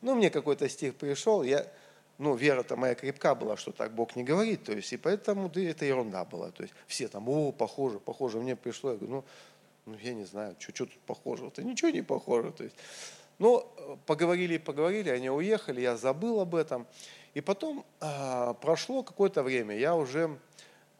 [0.01, 1.67] ну, мне какой-то стих пришел, я
[2.19, 5.61] ну, вера-то моя крепка была, что так Бог не говорит, то есть, и поэтому да,
[5.61, 9.25] это ерунда была, то есть, все там, о, похоже, похоже, мне пришло, я говорю, ну,
[9.87, 12.77] ну я не знаю, что, что тут похоже, то ничего не похоже, то есть,
[13.39, 13.71] ну,
[14.07, 16.87] поговорили, поговорили, они уехали, я забыл об этом,
[17.35, 20.39] и потом а, прошло какое-то время, я уже,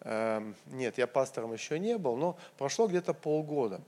[0.01, 3.81] а, нет, я пастором еще не был, но прошло где-то полгода,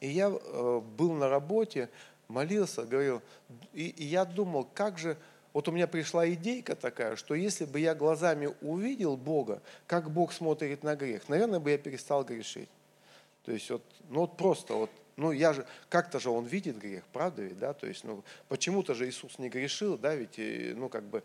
[0.00, 1.90] и я а, был на работе,
[2.26, 3.22] молился, говорил,
[3.72, 5.16] и, и я думал, как же,
[5.54, 10.32] вот у меня пришла идейка такая, что если бы я глазами увидел Бога, как Бог
[10.32, 12.68] смотрит на грех, наверное, бы я перестал грешить.
[13.44, 17.04] То есть вот, ну вот просто вот, ну я же, как-то же он видит грех,
[17.12, 20.38] правда ведь, да, то есть, ну почему-то же Иисус не грешил, да, ведь,
[20.76, 21.22] ну как бы,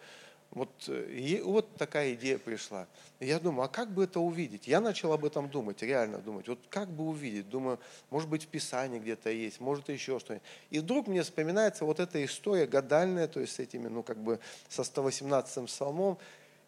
[0.51, 2.87] вот, и вот такая идея пришла.
[3.19, 4.67] Я думаю, а как бы это увидеть?
[4.67, 6.47] Я начал об этом думать, реально думать.
[6.47, 7.49] Вот как бы увидеть?
[7.49, 10.45] Думаю, может быть, в Писании где-то есть, может, еще что-нибудь.
[10.71, 14.39] И вдруг мне вспоминается вот эта история гадальная, то есть с этими, ну, как бы
[14.69, 16.17] со 118-м псалмом.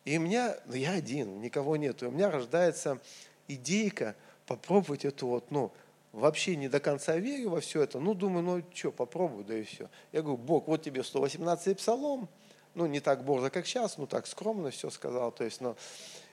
[0.05, 2.03] И у меня, ну, я один, никого нет.
[2.03, 2.99] И у меня рождается
[3.47, 4.15] идейка
[4.45, 5.71] попробовать эту вот, ну,
[6.11, 9.63] вообще не до конца верю во все это, ну, думаю, ну, что, попробую, да и
[9.63, 9.89] все.
[10.11, 12.29] Я говорю, Бог, вот тебе 118-й псалом,
[12.75, 15.75] ну, не так борзо, как сейчас, ну, так скромно все сказал, то есть, но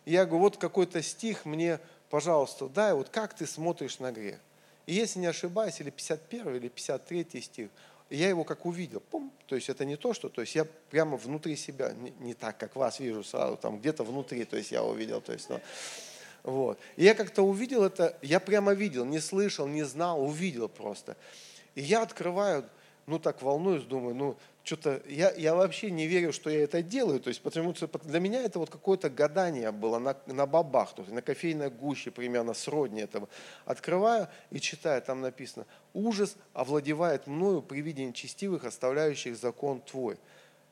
[0.05, 4.39] я говорю, вот какой-то стих мне, пожалуйста, дай, вот как ты смотришь на грех.
[4.87, 7.69] И если не ошибаюсь, или 51 или 53 стих,
[8.11, 11.17] я его как увидел, пум, то есть это не то, что, то есть я прямо
[11.19, 14.83] внутри себя, не, не так, как вас вижу сразу, там где-то внутри, то есть я
[14.83, 15.61] увидел, то есть, ну,
[16.43, 16.79] вот.
[16.97, 21.17] И я как-то увидел это, я прямо видел, не слышал, не знал, увидел просто.
[21.75, 22.65] И я открываю,
[23.09, 27.21] ну так волнуюсь, думаю, ну что-то, я, я вообще не верю, что я это делаю,
[27.21, 31.03] то есть потому что для меня это вот какое-то гадание было на, на бабах, то
[31.03, 33.29] есть на кофейной гуще примерно сродни этого.
[33.65, 40.19] Открываю и читаю, там написано, ужас овладевает мною при виде нечестивых, оставляющих закон твой.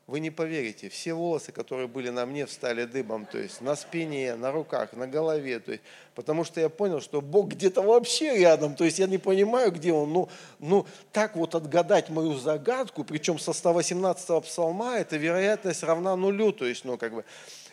[0.07, 4.37] Вы не поверите, все волосы, которые были на мне, встали дыбом, то есть на спине,
[4.37, 5.83] на руках, на голове, то есть,
[6.15, 9.93] потому что я понял, что Бог где-то вообще рядом, то есть я не понимаю, где
[9.93, 10.29] Он, ну,
[10.61, 16.67] ну так вот отгадать мою загадку, причем со 118 псалма, эта вероятность равна нулю, то
[16.67, 17.25] есть, ну, как бы,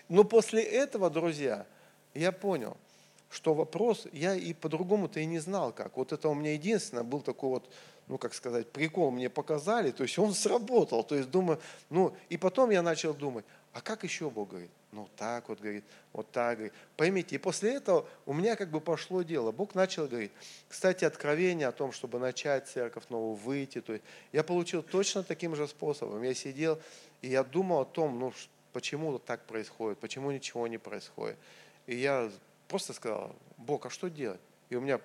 [0.09, 1.67] но после этого, друзья,
[2.15, 2.77] я понял,
[3.29, 5.97] что вопрос, я и по-другому-то и не знал как.
[5.97, 7.69] Вот это у меня единственное был такой вот
[8.07, 12.37] ну, как сказать, прикол мне показали, то есть он сработал, то есть думаю, ну, и
[12.37, 14.69] потом я начал думать, а как еще Бог говорит?
[14.91, 16.73] Ну, так вот говорит, вот так говорит.
[16.95, 19.51] Поймите, и после этого у меня как бы пошло дело.
[19.51, 20.31] Бог начал говорить.
[20.69, 25.55] Кстати, откровение о том, чтобы начать церковь новую, выйти, то есть я получил точно таким
[25.55, 26.21] же способом.
[26.21, 26.79] Я сидел,
[27.23, 28.31] и я думал о том, ну,
[28.73, 31.37] почему так происходит, почему ничего не происходит.
[31.87, 32.29] И я
[32.67, 34.41] просто сказал, Бог, а что делать?
[34.69, 35.01] И у меня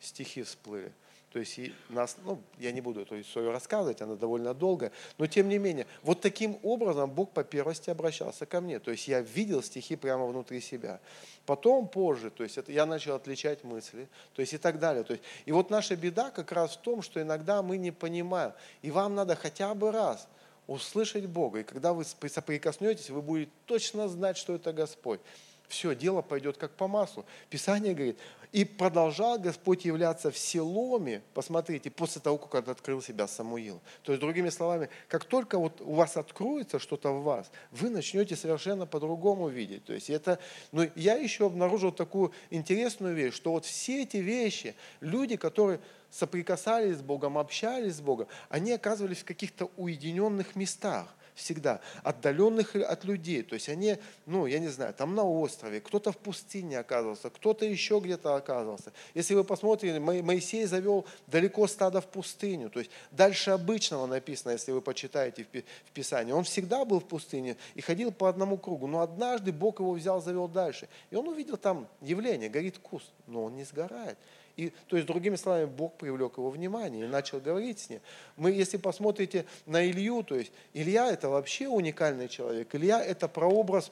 [0.00, 0.92] стихи всплыли.
[1.36, 5.26] То есть и нас, ну, я не буду эту историю рассказывать, она довольно долгая, но
[5.26, 8.78] тем не менее, вот таким образом Бог по первости обращался ко мне.
[8.78, 10.98] То есть я видел стихи прямо внутри себя.
[11.44, 15.04] Потом, позже, то есть это, я начал отличать мысли, то есть и так далее.
[15.04, 18.54] То есть, и вот наша беда как раз в том, что иногда мы не понимаем,
[18.80, 20.28] и вам надо хотя бы раз
[20.66, 21.60] услышать Бога.
[21.60, 25.20] И когда вы соприкоснетесь, вы будете точно знать, что это Господь
[25.68, 27.24] все, дело пойдет как по маслу.
[27.50, 28.18] Писание говорит,
[28.52, 33.80] и продолжал Господь являться в Селоме, посмотрите, после того, как открыл себя Самуил.
[34.02, 38.36] То есть, другими словами, как только вот у вас откроется что-то в вас, вы начнете
[38.36, 39.84] совершенно по-другому видеть.
[39.84, 40.38] То есть это,
[40.72, 46.98] но я еще обнаружил такую интересную вещь, что вот все эти вещи, люди, которые соприкасались
[46.98, 53.42] с Богом, общались с Богом, они оказывались в каких-то уединенных местах всегда, отдаленных от людей.
[53.42, 57.64] То есть они, ну, я не знаю, там на острове, кто-то в пустыне оказывался, кто-то
[57.64, 58.92] еще где-то оказывался.
[59.14, 64.72] Если вы посмотрите, Моисей завел далеко стадо в пустыню, то есть дальше обычного написано, если
[64.72, 66.32] вы почитаете в Писании.
[66.32, 70.22] Он всегда был в пустыне и ходил по одному кругу, но однажды Бог его взял,
[70.22, 70.88] завел дальше.
[71.10, 74.16] И он увидел там явление, горит куст, но он не сгорает.
[74.56, 78.00] И, то есть, другими словами, Бог привлек его внимание и начал говорить с ним.
[78.36, 82.74] Мы, если посмотрите на Илью, то есть Илья это вообще уникальный человек.
[82.74, 83.90] Илья это прообраз,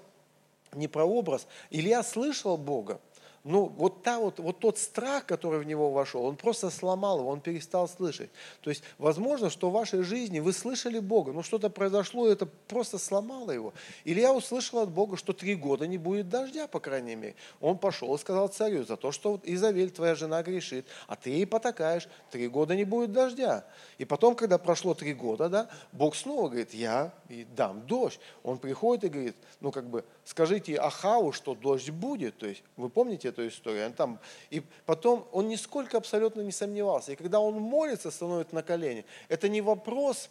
[0.72, 1.46] не прообраз.
[1.70, 2.98] Илья слышал Бога,
[3.44, 7.28] ну, вот, та вот, вот тот страх, который в него вошел, он просто сломал его,
[7.28, 8.30] он перестал слышать.
[8.62, 12.46] То есть, возможно, что в вашей жизни вы слышали Бога, но что-то произошло, и это
[12.46, 13.74] просто сломало его.
[14.04, 17.34] Или я услышал от Бога, что три года не будет дождя, по крайней мере.
[17.60, 21.46] Он пошел и сказал царю, за то, что Изавель, твоя жена, грешит, а ты ей
[21.46, 23.66] потакаешь, три года не будет дождя.
[23.98, 27.12] И потом, когда прошло три года, да, Бог снова говорит, я
[27.54, 28.20] дам дождь.
[28.42, 32.38] Он приходит и говорит, ну, как бы, скажите Ахау, что дождь будет.
[32.38, 33.86] То есть, вы помните эту историю?
[33.86, 37.12] Он там, и потом он нисколько абсолютно не сомневался.
[37.12, 40.30] И когда он молится, становится на колени, это не вопрос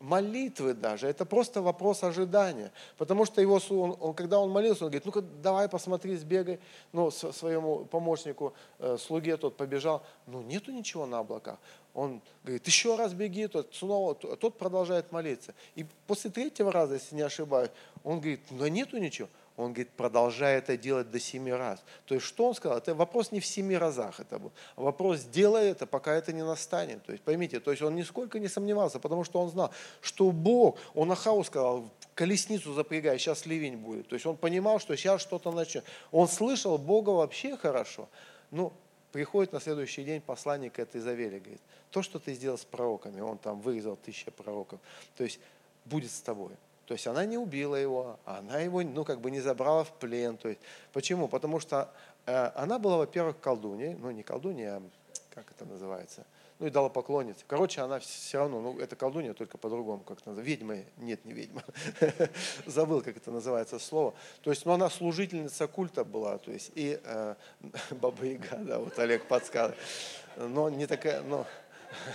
[0.00, 2.72] молитвы даже, это просто вопрос ожидания.
[2.96, 6.60] Потому что его, он, он, когда он молился, он говорит, ну-ка давай посмотри, сбегай.
[6.92, 11.58] Ну, своему помощнику, э, слуге тот побежал, ну нету ничего на облаках.
[11.94, 15.54] Он говорит, еще раз беги, тот снова, тот продолжает молиться.
[15.76, 17.70] И после третьего раза, если не ошибаюсь,
[18.02, 19.28] он говорит, ну нету ничего.
[19.56, 21.80] Он говорит, продолжай это делать до семи раз.
[22.06, 22.78] То есть, что он сказал?
[22.78, 24.52] Это вопрос не в семи разах это был.
[24.74, 27.04] Вопрос, делай это, пока это не настанет.
[27.04, 30.78] То есть, поймите, то есть он нисколько не сомневался, потому что он знал, что Бог,
[30.94, 34.08] он Ахау сказал, колесницу запрягай, сейчас ливень будет.
[34.08, 35.84] То есть он понимал, что сейчас что-то начнет.
[36.10, 38.08] Он слышал Бога вообще хорошо.
[38.50, 38.72] Ну,
[39.12, 43.38] приходит на следующий день посланник от Изавели, говорит, то, что ты сделал с пророками, он
[43.38, 44.80] там вырезал тысячи пророков,
[45.16, 45.38] то есть
[45.84, 46.50] будет с тобой.
[46.86, 50.36] То есть она не убила его, она его, ну, как бы не забрала в плен.
[50.36, 50.60] То есть,
[50.92, 51.28] почему?
[51.28, 51.90] Потому что
[52.26, 54.82] э, она была, во-первых, колдуньей, ну, не колдунья, а
[55.34, 56.24] как это называется,
[56.58, 57.44] ну, и дала поклонница.
[57.46, 61.32] Короче, она все равно, ну, это колдунья, только по-другому, как это называется, ведьма, нет, не
[61.32, 61.62] ведьма,
[62.66, 64.14] забыл, как это называется слово.
[64.42, 67.34] То есть, ну, она служительница культа была, то есть, и э,
[67.90, 69.78] Баба Яга, да, вот Олег подсказывает,
[70.36, 71.44] но не такая, ну,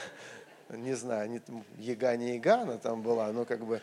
[0.70, 1.42] не знаю, не,
[1.78, 3.82] Яга не Яга она там была, но как бы,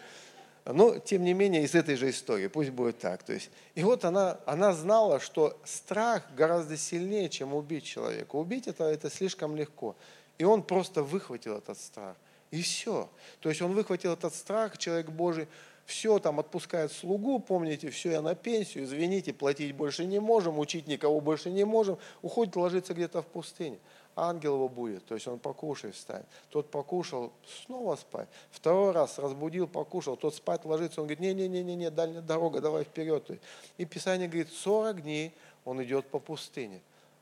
[0.72, 3.22] но, тем не менее, из этой же истории, пусть будет так.
[3.22, 8.35] То есть, и вот она, она знала, что страх гораздо сильнее, чем убить человека.
[8.35, 9.94] Убить это, это слишком легко.
[10.38, 12.17] И он просто выхватил этот страх.
[12.50, 13.08] И все.
[13.40, 15.46] То есть он выхватил этот страх, человек Божий,
[15.85, 20.88] все там отпускает слугу, помните, все, я на пенсию, извините, платить больше не можем, учить
[20.88, 23.79] никого больше не можем, уходит ложиться где-то в пустыне.
[24.19, 26.25] Ангел его будет, то есть он покушай, встань.
[26.48, 27.35] Тот покушал,
[27.67, 28.29] снова спать.
[28.50, 33.31] Второй раз разбудил, покушал, тот спать ложится, он говорит, не-не-не-не, дальняя дорога, давай вперед.
[33.77, 35.35] И Писание говорит, 40 дней
[35.67, 36.81] он идет по пустыне.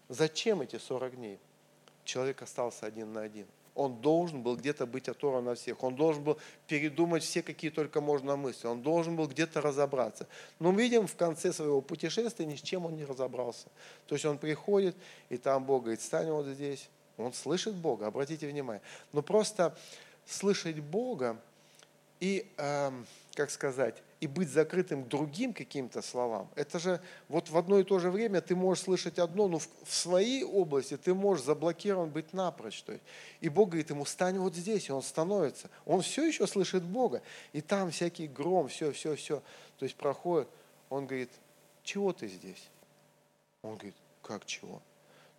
[0.08, 1.40] Зачем эти 40 дней?
[2.04, 3.46] Человек остался один на один.
[3.74, 5.82] Он должен был где-то быть оторван на всех.
[5.82, 8.68] Он должен был передумать все, какие только можно мысли.
[8.68, 10.28] Он должен был где-то разобраться.
[10.60, 13.66] Но мы видим, в конце своего путешествия ни с чем он не разобрался.
[14.06, 14.96] То есть он приходит,
[15.28, 16.88] и там Бог говорит, стань вот здесь.
[17.16, 18.82] Он слышит Бога, обратите внимание.
[19.12, 19.76] Но просто
[20.26, 21.40] слышать Бога
[22.20, 26.98] и, эм, как сказать, и быть закрытым другим каким-то словам, это же
[27.28, 30.42] вот в одно и то же время ты можешь слышать одно, но в, в своей
[30.44, 32.82] области ты можешь заблокирован быть напрочь.
[32.84, 33.04] То есть,
[33.42, 35.68] и Бог говорит ему, стань вот здесь, и он становится.
[35.84, 37.20] Он все еще слышит Бога.
[37.52, 39.42] И там всякий гром, все, все, все.
[39.78, 40.48] То есть проходит,
[40.88, 41.30] он говорит,
[41.82, 42.70] чего ты здесь?
[43.60, 44.80] Он говорит, как чего?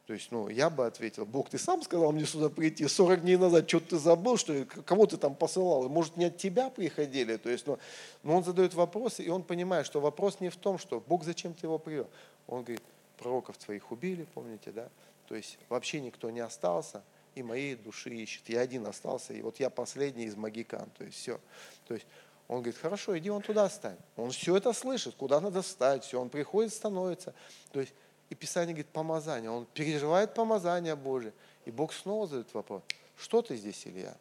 [0.06, 3.38] То есть, ну, я бы ответил, Бог, ты сам сказал мне сюда прийти 40 дней
[3.38, 5.90] назад, что ты забыл, что кого ты там посылал?
[5.90, 7.38] Может, не от тебя приходили?
[7.38, 7.80] То есть, ну,
[8.22, 11.56] но он задает вопросы, и он понимает, что вопрос не в том, что Бог, зачем
[11.56, 12.08] ты его привел?
[12.46, 12.84] Он говорит,
[13.18, 14.90] пророков твоих убили, помните, да?
[15.28, 17.04] То есть, вообще никто не остался,
[17.34, 18.48] и моей души ищет.
[18.48, 21.40] Я один остался, и вот я последний из магикан, то есть все.
[21.88, 22.06] То есть,
[22.48, 23.98] он говорит, хорошо, иди он туда стань.
[24.18, 27.34] Он все это слышит, куда надо встать, все, он приходит, становится.
[27.72, 27.94] То есть,
[28.30, 29.52] и Писание говорит помазание.
[29.52, 31.34] Он переживает помазание Божие.
[31.66, 32.82] И Бог снова задает вопрос,
[33.18, 34.16] что ты здесь, Илья?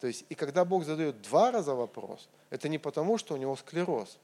[0.00, 3.56] То есть, и когда Бог задает два раза вопрос, это не потому, что у него
[3.56, 4.18] склероз,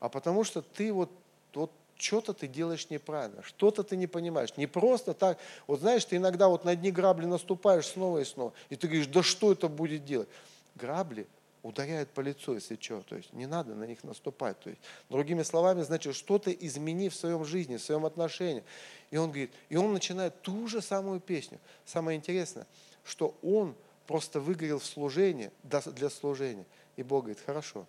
[0.00, 1.10] а потому что ты вот,
[1.54, 4.56] вот что-то ты делаешь неправильно, что-то ты не понимаешь.
[4.56, 8.52] Не просто так, вот знаешь, ты иногда вот на дни грабли наступаешь снова и снова,
[8.68, 10.28] и ты говоришь, да что это будет делать?
[10.74, 11.28] Грабли
[11.62, 13.02] ударяют по лицу, если что.
[13.02, 14.58] То есть не надо на них наступать.
[14.60, 18.64] То есть, другими словами, значит, что-то измени в своем жизни, в своем отношении.
[19.10, 21.60] И он говорит, и он начинает ту же самую песню.
[21.84, 22.66] Самое интересное,
[23.04, 23.74] что он
[24.06, 26.66] просто выгорел в служение для служения.
[26.96, 27.86] И Бог говорит, хорошо,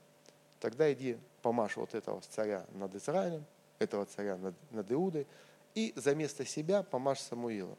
[0.59, 3.43] тогда иди помашь вот этого царя над Израилем,
[3.80, 5.28] этого царя над, над Иудой,
[5.76, 7.76] и за место себя помашь Самуила.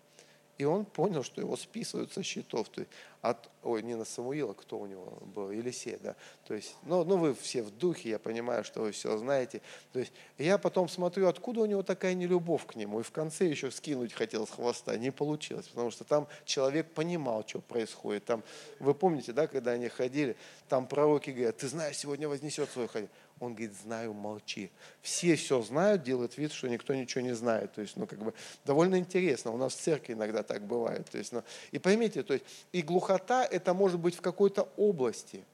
[0.56, 2.68] И он понял, что его списывают со счетов.
[2.68, 2.92] То есть
[3.22, 6.14] от, ой, не на Самуила, кто у него был, Елисей, да.
[6.46, 9.62] То есть, ну, ну вы все в духе, я понимаю, что вы все знаете.
[9.92, 13.00] То есть я потом смотрю, откуда у него такая нелюбовь к нему.
[13.00, 14.96] И в конце еще скинуть хотел с хвоста.
[14.96, 18.26] Не получилось, потому что там человек понимал, что происходит.
[18.26, 18.44] Там,
[18.78, 20.36] вы помните, да, когда они ходили,
[20.68, 23.10] там пророки говорят, ты знаешь, сегодня вознесет свой ходить.
[23.40, 24.70] Он говорит, знаю, молчи.
[25.02, 27.72] Все все знают, делают вид, что никто ничего не знает.
[27.72, 28.32] То есть, ну, как бы,
[28.64, 29.50] довольно интересно.
[29.50, 31.10] У нас в церкви иногда так бывает.
[31.10, 35.44] То есть, ну, и поймите, то есть, и глухота это может быть в какой-то области.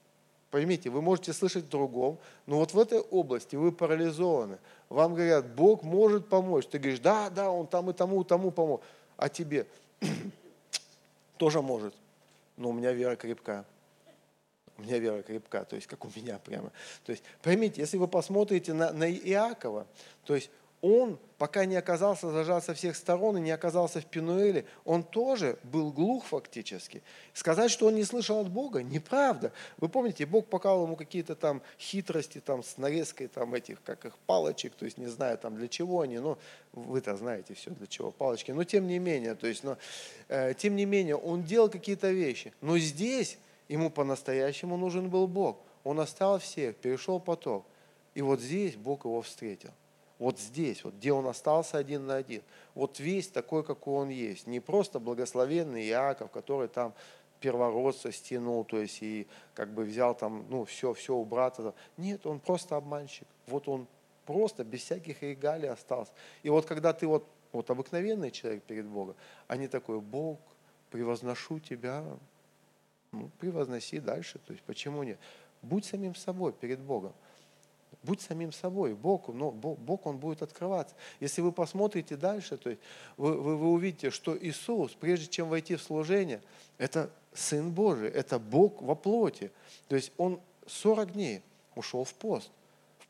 [0.51, 4.59] Поймите, вы можете слышать другом, но вот в этой области вы парализованы.
[4.89, 6.67] Вам говорят, Бог может помочь.
[6.67, 8.83] Ты говоришь, да, да, Он там и тому, и тому помог.
[9.17, 9.65] А тебе
[11.37, 11.95] тоже может.
[12.57, 13.65] Но у меня вера крепкая
[14.81, 16.71] у меня вера крепка, то есть как у меня прямо.
[17.05, 19.87] То есть поймите, если вы посмотрите на, на Иакова,
[20.25, 20.49] то есть
[20.81, 25.59] он, пока не оказался зажат со всех сторон и не оказался в Пинуэле, он тоже
[25.63, 27.03] был глух фактически.
[27.33, 29.51] Сказать, что он не слышал от Бога, неправда.
[29.77, 34.17] Вы помните, Бог показал ему какие-то там хитрости там, с нарезкой там, этих, как их,
[34.25, 36.39] палочек, то есть не знаю там для чего они, но
[36.73, 38.49] вы-то знаете все для чего, палочки.
[38.49, 39.77] Но тем не менее, то есть, но,
[40.29, 42.53] э, тем не менее, он делал какие-то вещи.
[42.61, 43.37] Но здесь
[43.71, 45.61] Ему по-настоящему нужен был Бог.
[45.85, 47.65] Он оставил всех, перешел поток.
[48.13, 49.71] И вот здесь Бог его встретил.
[50.19, 52.41] Вот здесь, вот где он остался один на один.
[52.75, 54.45] Вот весь такой, какой он есть.
[54.45, 56.93] Не просто благословенный Иаков, который там
[57.39, 61.73] первородца стянул, то есть и как бы взял там, ну, все, все у брата.
[61.95, 63.27] Нет, он просто обманщик.
[63.47, 63.87] Вот он
[64.25, 66.11] просто без всяких регалий остался.
[66.43, 69.15] И вот когда ты вот, вот обыкновенный человек перед Богом,
[69.47, 70.39] а не такой, Бог,
[70.89, 72.03] превозношу тебя,
[73.11, 74.39] ну, превозноси дальше.
[74.39, 75.19] То есть почему нет?
[75.61, 77.13] Будь самим собой перед Богом.
[78.03, 78.95] Будь самим собой.
[78.95, 80.95] Бог, но Бог, Бог, Он будет открываться.
[81.19, 82.81] Если вы посмотрите дальше, то есть
[83.17, 86.41] вы, вы, вы увидите, что Иисус, прежде чем войти в служение,
[86.77, 89.51] это Сын Божий, это Бог во плоти.
[89.87, 91.41] То есть Он 40 дней
[91.75, 92.49] ушел в пост.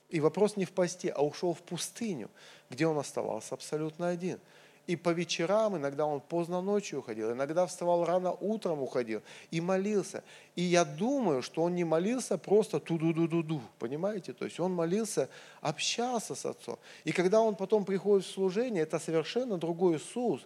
[0.10, 2.30] И вопрос не в посте, а ушел в пустыню,
[2.70, 4.40] где он оставался абсолютно один.
[4.88, 9.22] И по вечерам, иногда он поздно ночью уходил, иногда вставал рано утром уходил
[9.52, 10.24] и молился.
[10.56, 14.34] И я думаю, что он не молился просто ту-ду-ду-ду-ду, понимаете?
[14.34, 15.30] То есть он молился,
[15.62, 16.80] общался с Отцом.
[17.04, 20.46] И когда он потом приходит в служение, это совершенно другой Иисус,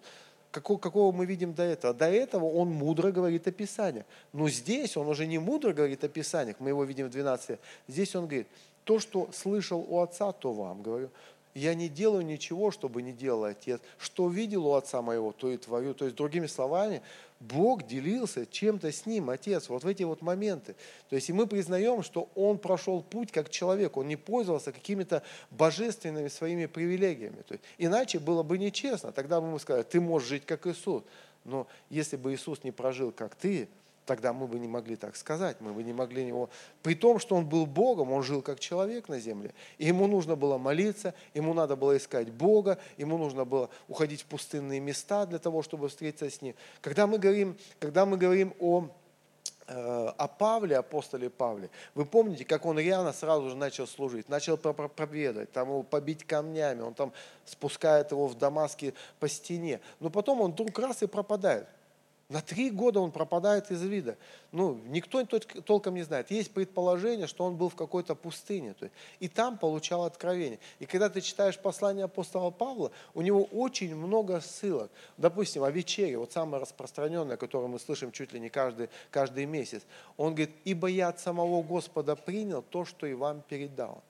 [0.52, 1.94] какого, какого мы видим до этого?
[1.94, 4.06] До этого он мудро говорит о Писаниях.
[4.34, 7.60] Но здесь он уже не мудро говорит о Писаниях, мы его видим в 12 лет.
[7.88, 8.48] Здесь он говорит,
[8.86, 11.10] то, что слышал у отца, то вам говорю.
[11.56, 13.80] Я не делаю ничего, чтобы не делал отец.
[13.98, 15.94] Что видел у отца моего, то и творю.
[15.94, 17.02] То есть, другими словами,
[17.40, 20.76] Бог делился чем-то с ним, отец, вот в эти вот моменты.
[21.10, 25.24] То есть, и мы признаем, что он прошел путь как человек, он не пользовался какими-то
[25.50, 27.42] божественными своими привилегиями.
[27.48, 29.14] То есть, иначе было бы нечестно.
[29.14, 31.04] Тогда бы мы сказали, ты можешь жить как Иисус.
[31.46, 33.70] Но если бы Иисус не прожил как ты,
[34.06, 36.50] Тогда мы бы не могли так сказать, мы бы не могли его...
[36.84, 39.54] При том, что он был Богом, он жил как человек на земле.
[39.80, 44.26] И ему нужно было молиться, ему надо было искать Бога, ему нужно было уходить в
[44.26, 46.54] пустынные места для того, чтобы встретиться с ним.
[46.82, 48.90] Когда мы говорим, когда мы говорим о
[49.68, 54.56] э, о Павле, апостоле Павле, вы помните, как он реально сразу же начал служить, начал
[54.58, 57.12] проповедовать, там его побить камнями, он там
[57.44, 59.80] спускает его в Дамаске по стене.
[60.00, 61.68] Но потом он вдруг раз и пропадает.
[62.28, 64.18] На три года он пропадает из вида.
[64.52, 66.32] Ну, никто толком не знает.
[66.32, 68.74] Есть предположение, что он был в какой-то пустыне.
[68.74, 70.58] То есть, и там получал откровение.
[70.80, 74.90] И когда ты читаешь послание апостола Павла, у него очень много ссылок.
[75.18, 79.84] Допустим, о вечере, вот самое распространенное, которое мы слышим чуть ли не каждый, каждый месяц.
[80.18, 84.04] Он говорит, ибо я от самого Господа принял то, что и вам передал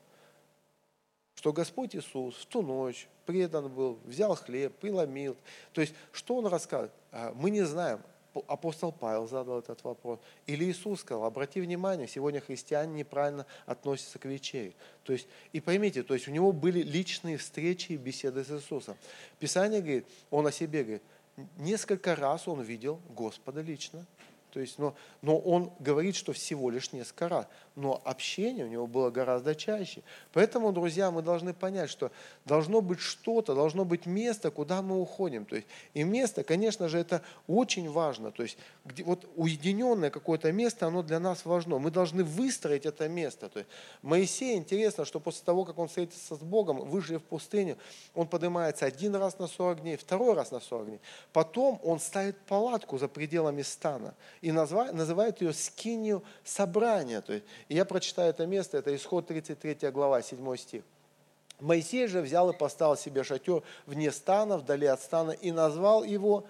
[1.35, 5.37] что Господь Иисус в ту ночь предан был, взял хлеб, преломил.
[5.73, 6.91] То есть, что он рассказывает?
[7.15, 8.01] А, мы не знаем.
[8.47, 10.19] Апостол Павел задал этот вопрос.
[10.47, 14.73] Или Иисус сказал, обрати внимание, сегодня христиане неправильно относятся к вечере.
[15.03, 18.97] То есть, и поймите, то есть у него были личные встречи и беседы с Иисусом.
[19.39, 21.03] Писание говорит, он о себе говорит,
[21.55, 24.05] несколько раз он видел Господа лично,
[24.55, 27.45] то есть, но, но он говорит, что всего лишь несколько раз.
[27.75, 30.01] Но общение у него было гораздо чаще.
[30.31, 32.09] Поэтому, друзья, мы должны понять, что
[32.45, 35.43] должно быть что-то, должно быть место, куда мы уходим.
[35.43, 38.31] То есть, и место, конечно же, это очень важно.
[38.31, 41.77] То есть, где, вот уединенное какое-то место, оно для нас важно.
[41.77, 43.49] Мы должны выстроить это место.
[43.49, 43.69] То есть,
[44.03, 47.77] Моисей, интересно, что после того, как он встретится с Богом, вышли в пустыню,
[48.13, 50.99] он поднимается один раз на 40 дней, второй раз на 40 дней.
[51.33, 54.13] Потом он ставит палатку за пределами стана
[54.45, 57.21] и называют, называют ее скинию собрания.
[57.21, 60.83] То есть, и я прочитаю это место, это исход 33 глава, 7 стих.
[61.59, 66.45] Моисей же взял и поставил себе шатер вне стана, вдали от стана, и назвал его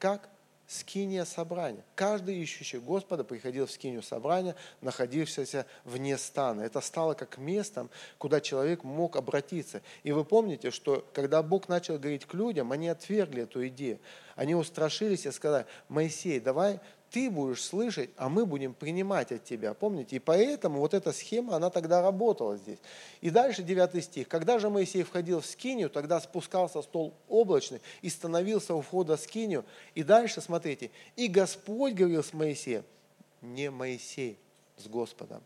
[0.00, 0.28] как
[0.66, 1.84] скиния собрания.
[1.94, 6.62] Каждый ищущий Господа приходил в скинию собрания, находившийся вне стана.
[6.62, 9.82] Это стало как местом, куда человек мог обратиться.
[10.02, 14.00] И вы помните, что когда Бог начал говорить к людям, они отвергли эту идею.
[14.34, 16.80] Они устрашились и сказали, Моисей, давай
[17.10, 19.74] ты будешь слышать, а мы будем принимать от тебя.
[19.74, 20.16] Помните?
[20.16, 22.78] И поэтому вот эта схема, она тогда работала здесь.
[23.20, 24.28] И дальше 9 стих.
[24.28, 29.20] Когда же Моисей входил в скинию, тогда спускался стол облачный и становился у входа в
[29.20, 29.64] скинию.
[29.94, 32.84] И дальше, смотрите, и Господь говорил с Моисеем,
[33.40, 34.38] не Моисей
[34.76, 35.42] с Господом,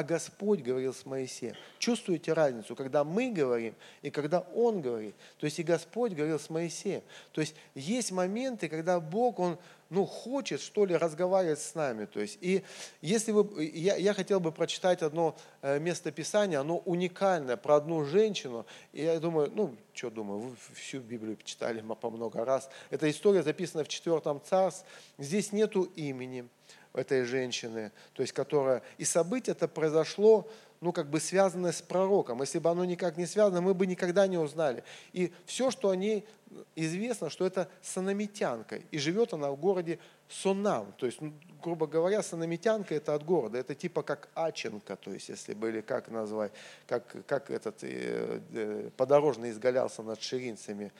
[0.00, 1.54] а Господь говорил с Моисеем.
[1.78, 5.14] Чувствуете разницу, когда мы говорим и когда Он говорит.
[5.38, 7.02] То есть и Господь говорил с Моисеем.
[7.32, 9.58] То есть есть моменты, когда Бог, Он
[9.90, 12.06] ну, хочет, что ли, разговаривать с нами.
[12.06, 12.62] То есть, и
[13.02, 18.64] если вы, я, я хотел бы прочитать одно э, местописание, оно уникальное, про одну женщину.
[18.94, 22.70] И я думаю, ну, что думаю, вы всю Библию читали по много раз.
[22.88, 24.88] Эта история записана в четвертом царстве.
[25.18, 26.48] Здесь нету имени
[26.92, 28.82] этой женщины, то есть которая...
[28.98, 30.48] И событие это произошло,
[30.80, 32.40] ну, как бы связанное с пророком.
[32.40, 34.82] Если бы оно никак не связано, мы бы никогда не узнали.
[35.12, 36.26] И все, что о ней
[36.74, 38.76] известно, что это санамитянка.
[38.90, 40.92] И живет она в городе Сонам.
[40.96, 41.32] То есть, ну,
[41.62, 43.58] грубо говоря, санамитянка это от города.
[43.58, 46.52] Это типа как Аченко, то есть, если были, как назвать,
[46.86, 50.92] как, как этот э, э, подорожный изгалялся над ширинцами.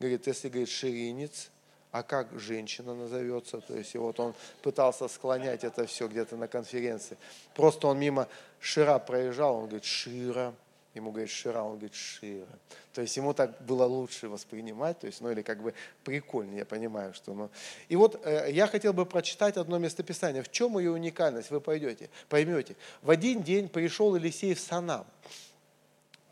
[0.00, 1.50] Говорит, если, говорит, ширинец,
[1.92, 3.60] а как женщина назовется.
[3.60, 7.16] То есть и вот он пытался склонять это все где-то на конференции.
[7.54, 8.28] Просто он мимо
[8.60, 10.54] Шира проезжал, он говорит, Шира.
[10.94, 12.46] Ему говорит Шира, он говорит Шира.
[12.92, 15.72] То есть ему так было лучше воспринимать, то есть, ну или как бы
[16.02, 17.32] прикольнее, я понимаю, что...
[17.32, 17.48] Ну.
[17.88, 20.42] И вот э, я хотел бы прочитать одно местописание.
[20.42, 22.74] В чем ее уникальность, вы пойдете, поймете.
[23.02, 25.06] В один день пришел Елисей в Санам.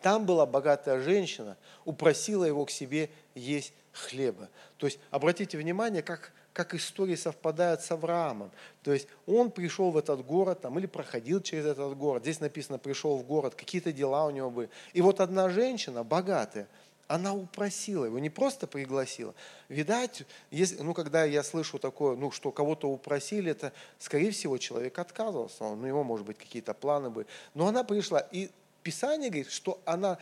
[0.03, 4.49] Там была богатая женщина, упросила его к себе есть хлеба.
[4.77, 8.51] То есть обратите внимание, как, как истории совпадают с Авраамом.
[8.83, 12.23] То есть он пришел в этот город там, или проходил через этот город.
[12.23, 14.71] Здесь написано, пришел в город, какие-то дела у него были.
[14.93, 16.69] И вот одна женщина, богатая,
[17.09, 19.35] она упросила его, не просто пригласила.
[19.71, 24.99] Видать, если, ну, когда я слышу такое, ну, что кого-то упросили, это, скорее всего, человек
[24.99, 25.65] отказывался.
[25.65, 27.27] Ну, у него, может быть, какие-то планы были.
[27.55, 28.51] Но она пришла, и
[28.83, 30.19] Писание говорит, что она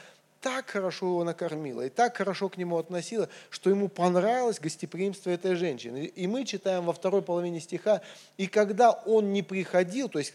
[0.46, 5.56] так хорошо его накормила, и так хорошо к нему относила, что ему понравилось гостеприимство этой
[5.56, 6.04] женщины.
[6.04, 8.00] И мы читаем во второй половине стиха,
[8.36, 10.34] и когда он не приходил, то есть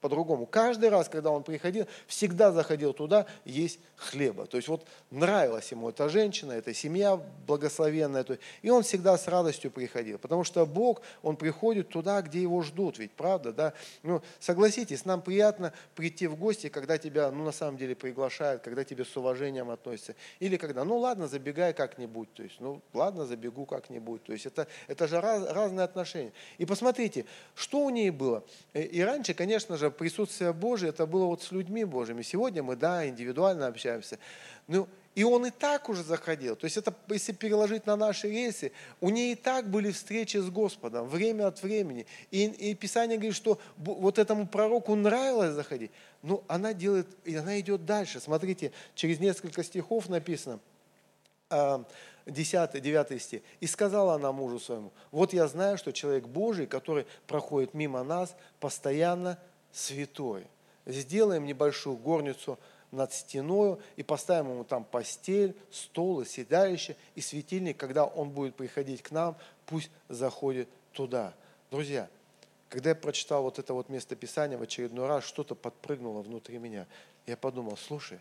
[0.00, 0.46] по-другому.
[0.46, 4.46] Каждый раз, когда он приходил, всегда заходил туда есть хлеба.
[4.46, 8.24] То есть вот нравилась ему эта женщина, эта семья благословенная.
[8.62, 10.18] И он всегда с радостью приходил.
[10.18, 12.98] Потому что Бог, Он приходит туда, где его ждут.
[12.98, 13.72] Ведь правда, да?
[14.02, 18.84] Ну, согласитесь, нам приятно прийти в гости, когда тебя, ну, на самом деле приглашают, когда
[18.84, 20.14] тебе с уважением относятся.
[20.38, 22.32] Или когда, ну, ладно, забегай как-нибудь.
[22.34, 24.22] То есть, ну, ладно, забегу как-нибудь.
[24.24, 26.32] То есть это, это же раз, разные отношения.
[26.58, 27.24] И посмотрите,
[27.54, 28.44] что у ней было.
[28.74, 32.22] И раньше, конечно же, присутствие Божие, это было вот с людьми Божьими.
[32.22, 34.18] Сегодня мы, да, индивидуально общаемся.
[34.66, 36.54] Ну, и он и так уже заходил.
[36.54, 38.70] То есть это, если переложить на наши рейсы,
[39.00, 42.06] у нее и так были встречи с Господом, время от времени.
[42.30, 45.90] И, и Писание говорит, что вот этому пророку нравилось заходить.
[46.22, 48.20] Но она делает, и она идет дальше.
[48.20, 50.60] Смотрите, через несколько стихов написано,
[51.50, 53.42] 10, 9 стих.
[53.60, 58.36] «И сказала она мужу своему, вот я знаю, что человек Божий, который проходит мимо нас,
[58.60, 59.38] постоянно
[59.72, 60.46] святой.
[60.86, 62.58] Сделаем небольшую горницу
[62.90, 68.54] над стеною и поставим ему там постель, стол и седалище, и светильник, когда он будет
[68.54, 71.34] приходить к нам, пусть заходит туда.
[71.70, 72.08] Друзья,
[72.70, 76.86] когда я прочитал вот это вот местописание в очередной раз, что-то подпрыгнуло внутри меня.
[77.26, 78.18] Я подумал, слушай,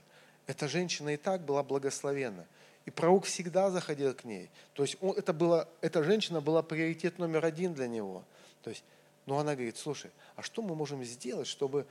[0.47, 2.45] эта женщина и так была благословена.
[2.85, 4.49] И пророк всегда заходил к ней.
[4.73, 8.23] То есть он, это была, эта женщина была приоритет номер один для него.
[8.63, 8.83] То есть
[9.27, 11.85] но она говорит, слушай, а что мы можем сделать, чтобы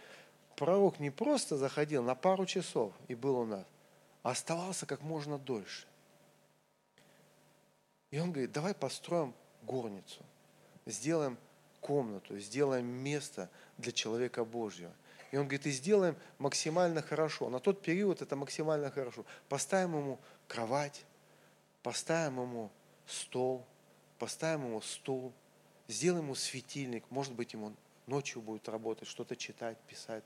[0.55, 3.67] пророк не просто заходил на пару часов и был у нас,
[4.23, 5.87] а оставался как можно дольше.
[8.13, 10.23] И он говорит, давай построим горницу,
[10.87, 11.37] сделаем
[11.81, 14.93] комнату, сделаем место для человека Божьего.
[15.33, 17.51] И он говорит, и сделаем максимально хорошо.
[17.51, 19.25] На тот период это максимально хорошо.
[19.49, 21.05] Поставим ему кровать,
[21.83, 22.71] поставим ему
[23.07, 23.67] стол,
[24.21, 25.33] поставим ему стул,
[25.89, 27.75] сделай ему светильник, может быть, ему
[28.07, 30.25] ночью будет работать, что-то читать, писать.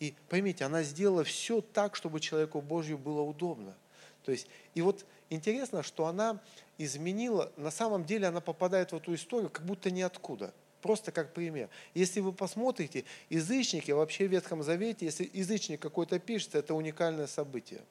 [0.00, 3.76] И поймите, она сделала все так, чтобы человеку Божью было удобно.
[4.24, 6.40] То есть, и вот интересно, что она
[6.78, 10.52] изменила, на самом деле она попадает в эту историю как будто ниоткуда.
[10.80, 11.68] Просто как пример.
[11.94, 17.82] Если вы посмотрите, язычники вообще в Ветхом Завете, если язычник какой-то пишется, это уникальное событие.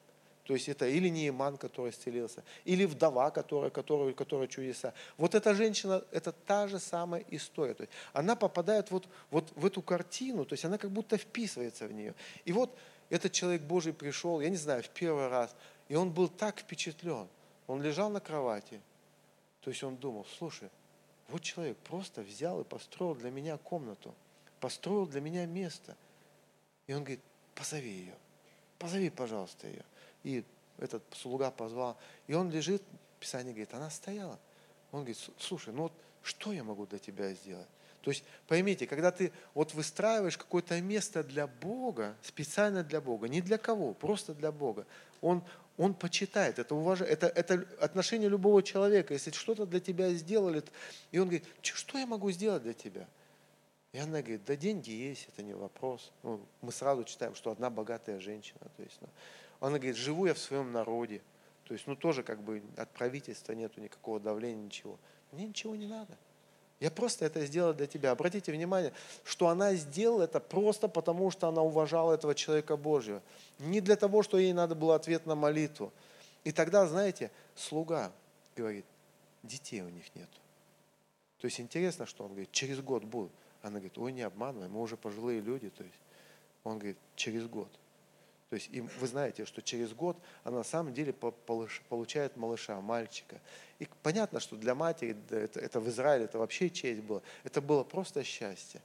[0.52, 4.94] То есть это или Неиман, который исцелился, или вдова, которая, которая, которая чудеса.
[5.16, 7.74] Вот эта женщина, это та же самая история.
[7.74, 11.88] То есть она попадает вот, вот в эту картину, то есть она как будто вписывается
[11.88, 12.16] в нее.
[12.44, 12.78] И вот
[13.10, 15.56] этот человек Божий пришел, я не знаю, в первый раз,
[15.88, 17.30] и он был так впечатлен.
[17.66, 18.82] Он лежал на кровати,
[19.62, 20.70] то есть он думал, слушай,
[21.30, 24.14] вот человек просто взял и построил для меня комнату,
[24.60, 25.96] построил для меня место.
[26.88, 27.22] И он говорит,
[27.56, 28.16] позови ее,
[28.78, 29.86] позови, пожалуйста, ее.
[30.24, 30.44] И
[30.78, 31.98] этот слуга позвал.
[32.28, 32.84] И он лежит,
[33.20, 34.40] Писание говорит, она стояла.
[34.92, 35.94] Он говорит, слушай, ну вот
[36.24, 37.68] что я могу для тебя сделать?
[38.02, 43.42] То есть поймите, когда ты вот выстраиваешь какое-то место для Бога, специально для Бога, не
[43.42, 44.88] для кого, просто для Бога,
[45.22, 45.44] он,
[45.78, 49.14] он почитает, это, уважает, это, это отношение любого человека.
[49.14, 50.64] Если что-то для тебя сделали,
[51.12, 53.08] и он говорит, что я могу сделать для тебя?
[53.94, 56.12] И она говорит, да деньги есть, это не вопрос.
[56.24, 58.62] Ну, мы сразу читаем, что одна богатая женщина.
[58.78, 59.10] То есть, ну,
[59.68, 61.22] она говорит, живу я в своем народе.
[61.66, 64.98] То есть, ну тоже как бы от правительства нету никакого давления, ничего.
[65.32, 66.18] Мне ничего не надо.
[66.82, 68.10] Я просто это сделала для тебя.
[68.10, 68.92] Обратите внимание,
[69.24, 73.22] что она сделала это просто потому, что она уважала этого человека Божьего.
[73.60, 75.94] Не для того, что ей надо было ответ на молитву.
[76.44, 78.12] И тогда, знаете, слуга
[78.56, 78.86] говорит,
[79.44, 80.30] детей у них нет.
[81.38, 83.32] То есть интересно, что он говорит, через год будут.
[83.62, 85.70] Она говорит, ой, не обманывай, мы уже пожилые люди.
[85.70, 86.00] То есть
[86.64, 87.70] он говорит, через год.
[88.52, 93.40] То есть и вы знаете, что через год она на самом деле получает малыша, мальчика.
[93.80, 97.22] И понятно, что для матери это, это в Израиле это вообще честь была.
[97.46, 98.82] Это было просто счастье.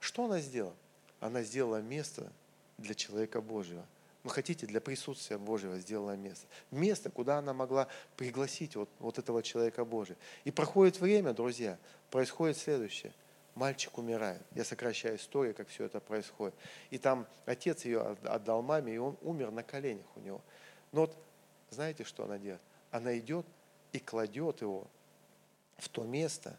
[0.00, 0.74] Что она сделала?
[1.20, 2.32] Она сделала место
[2.78, 3.84] для человека Божьего.
[4.22, 6.46] Вы хотите, для присутствия Божьего сделала место.
[6.70, 10.16] Место, куда она могла пригласить вот, вот этого человека Божьего.
[10.44, 11.76] И проходит время, друзья,
[12.10, 13.12] происходит следующее–
[13.54, 14.42] мальчик умирает.
[14.52, 16.54] Я сокращаю историю, как все это происходит.
[16.90, 20.40] И там отец ее отдал маме, и он умер на коленях у него.
[20.92, 21.16] Но вот
[21.70, 22.62] знаете, что она делает?
[22.90, 23.46] Она идет
[23.92, 24.86] и кладет его
[25.78, 26.56] в то место,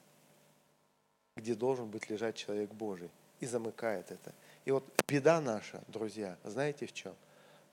[1.36, 4.34] где должен быть лежать человек Божий, и замыкает это.
[4.64, 7.16] И вот беда наша, друзья, знаете в чем?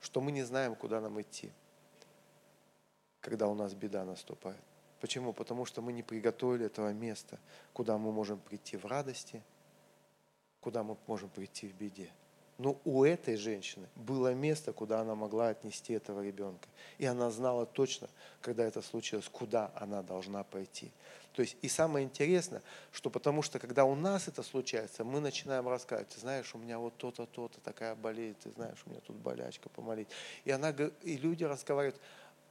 [0.01, 1.51] Что мы не знаем, куда нам идти,
[3.21, 4.59] когда у нас беда наступает.
[5.03, 5.33] Почему?
[5.33, 7.37] Потому что мы не приготовили этого места,
[7.73, 9.43] куда мы можем прийти в радости,
[10.61, 12.09] куда мы можем прийти в беде.
[12.57, 16.69] Но у этой женщины было место, куда она могла отнести этого ребенка.
[16.99, 18.07] И она знала точно,
[18.39, 20.93] когда это случилось, куда она должна пойти.
[21.33, 22.61] То есть, и самое интересное,
[22.93, 26.79] что потому что, когда у нас это случается, мы начинаем рассказывать, ты знаешь, у меня
[26.79, 30.07] вот то-то, то-то, такая болезнь, ты знаешь, у меня тут болячка, помолить.
[30.45, 30.69] И, она,
[31.01, 31.99] и люди разговаривают,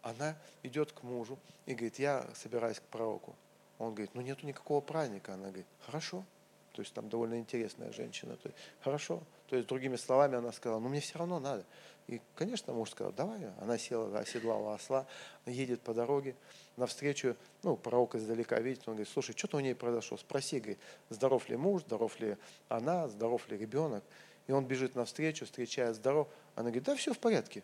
[0.03, 3.35] она идет к мужу и говорит, я собираюсь к пророку.
[3.79, 5.35] Он говорит, ну нету никакого праздника.
[5.35, 6.25] Она говорит, хорошо.
[6.73, 8.37] То есть там довольно интересная женщина.
[8.37, 9.23] То есть, хорошо.
[9.49, 11.65] То есть, другими словами, она сказала, ну мне все равно надо.
[12.09, 13.41] И, конечно, муж сказал, давай.
[13.61, 15.07] Она села, оседлала осла,
[15.47, 16.35] едет по дороге,
[16.77, 20.79] навстречу, ну, пророк издалека видит, он говорит, слушай, что-то у ней произошло, спроси, говорит,
[21.11, 22.37] здоров ли муж, здоров ли
[22.69, 24.03] она, здоров ли ребенок.
[24.47, 26.29] И он бежит навстречу, встречает здоров.
[26.55, 27.63] Она говорит, да, все в порядке.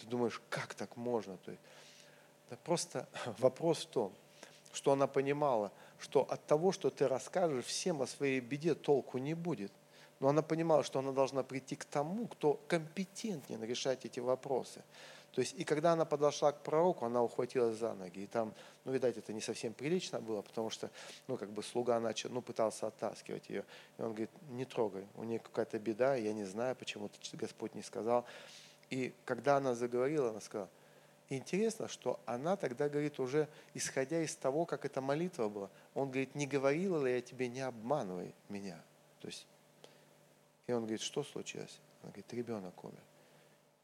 [0.00, 1.36] Ты думаешь, как так можно?
[1.38, 1.62] То есть,
[2.50, 4.12] да просто вопрос в том,
[4.72, 9.34] что она понимала, что от того, что ты расскажешь всем о своей беде, толку не
[9.34, 9.72] будет.
[10.20, 14.82] Но она понимала, что она должна прийти к тому, кто компетентнее решать эти вопросы.
[15.32, 18.20] То есть, и когда она подошла к пророку, она ухватилась за ноги.
[18.20, 18.52] И там,
[18.84, 20.90] ну, видать, это не совсем прилично было, потому что,
[21.28, 23.64] ну, как бы слуга начал, ну, пытался оттаскивать ее.
[23.98, 27.82] И он говорит, не трогай, у нее какая-то беда, я не знаю, почему-то Господь не
[27.82, 28.24] сказал.
[28.90, 30.70] И когда она заговорила, она сказала,
[31.28, 36.34] интересно, что она тогда говорит уже, исходя из того, как эта молитва была, он говорит,
[36.34, 38.82] не говорила ли я тебе, не обманывай меня.
[39.20, 39.46] То есть,
[40.66, 41.80] и он говорит, что случилось?
[42.02, 43.02] Она говорит, ребенок умер.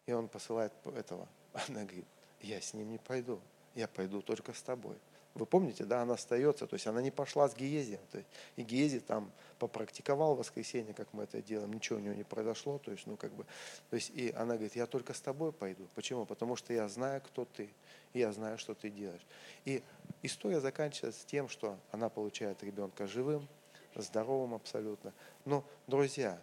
[0.07, 1.29] И он посылает этого.
[1.69, 2.07] Она говорит,
[2.41, 3.41] я с ним не пойду,
[3.75, 4.97] я пойду только с тобой.
[5.35, 8.01] Вы помните, да, она остается, то есть она не пошла с Гиезием.
[8.13, 12.15] То есть, и Гиези там попрактиковал в воскресенье, как мы это делаем, ничего у него
[12.15, 12.79] не произошло.
[12.79, 13.45] То есть, ну, как бы,
[13.91, 15.89] то есть, и она говорит, я только с тобой пойду.
[15.97, 16.25] Почему?
[16.25, 17.69] Потому что я знаю, кто ты,
[18.13, 19.27] и я знаю, что ты делаешь.
[19.65, 19.83] И
[20.23, 23.49] история заканчивается тем, что она получает ребенка живым,
[23.97, 25.13] здоровым абсолютно.
[25.45, 26.41] Но, друзья,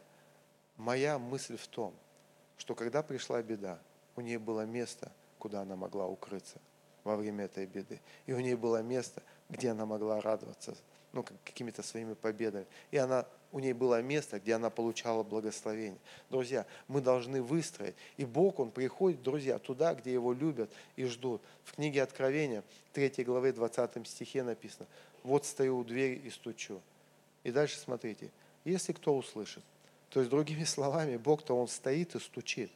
[0.76, 1.94] моя мысль в том,
[2.58, 3.80] что когда пришла беда,
[4.18, 6.60] у нее было место, куда она могла укрыться
[7.04, 7.99] во время этой беды.
[8.26, 10.76] И у нее было место, где она могла радоваться
[11.14, 12.66] ну, какими-то своими победами.
[12.91, 15.99] И она, у нее было место, где она получала благословение.
[16.30, 17.95] Друзья, мы должны выстроить.
[18.18, 21.41] И Бог, Он приходит, друзья, туда, где Его любят и ждут.
[21.64, 24.88] В книге Откровения, 3 главе, 20 стихе написано,
[25.24, 26.82] «Вот стою у двери и стучу».
[27.43, 28.32] И дальше смотрите,
[28.64, 29.64] если кто услышит,
[30.10, 32.70] то есть, другими словами, Бог-то Он стоит и стучит.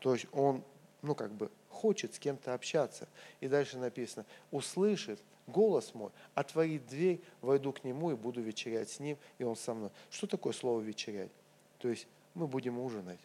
[0.00, 0.62] То есть Он,
[1.02, 1.50] ну, как бы,
[1.80, 3.08] хочет с кем-то общаться.
[3.40, 9.00] И дальше написано, услышит голос мой, отворит дверь, войду к нему и буду вечерять с
[9.00, 9.90] ним, и он со мной.
[10.10, 11.30] Что такое слово вечерять?
[11.78, 13.18] То есть мы будем ужинать,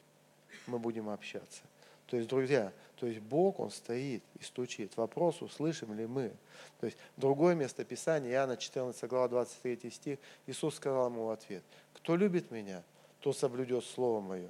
[0.67, 1.61] мы будем общаться.
[2.07, 4.95] То есть, друзья, то есть Бог, Он стоит и стучит.
[4.95, 6.31] Вопрос, услышим ли мы.
[6.79, 11.63] То есть, другое место Писания, Иоанна 14 глава 23 стих, Иисус сказал ему в ответ,
[11.93, 12.83] кто любит меня,
[13.19, 14.49] тот соблюдет Слово Мое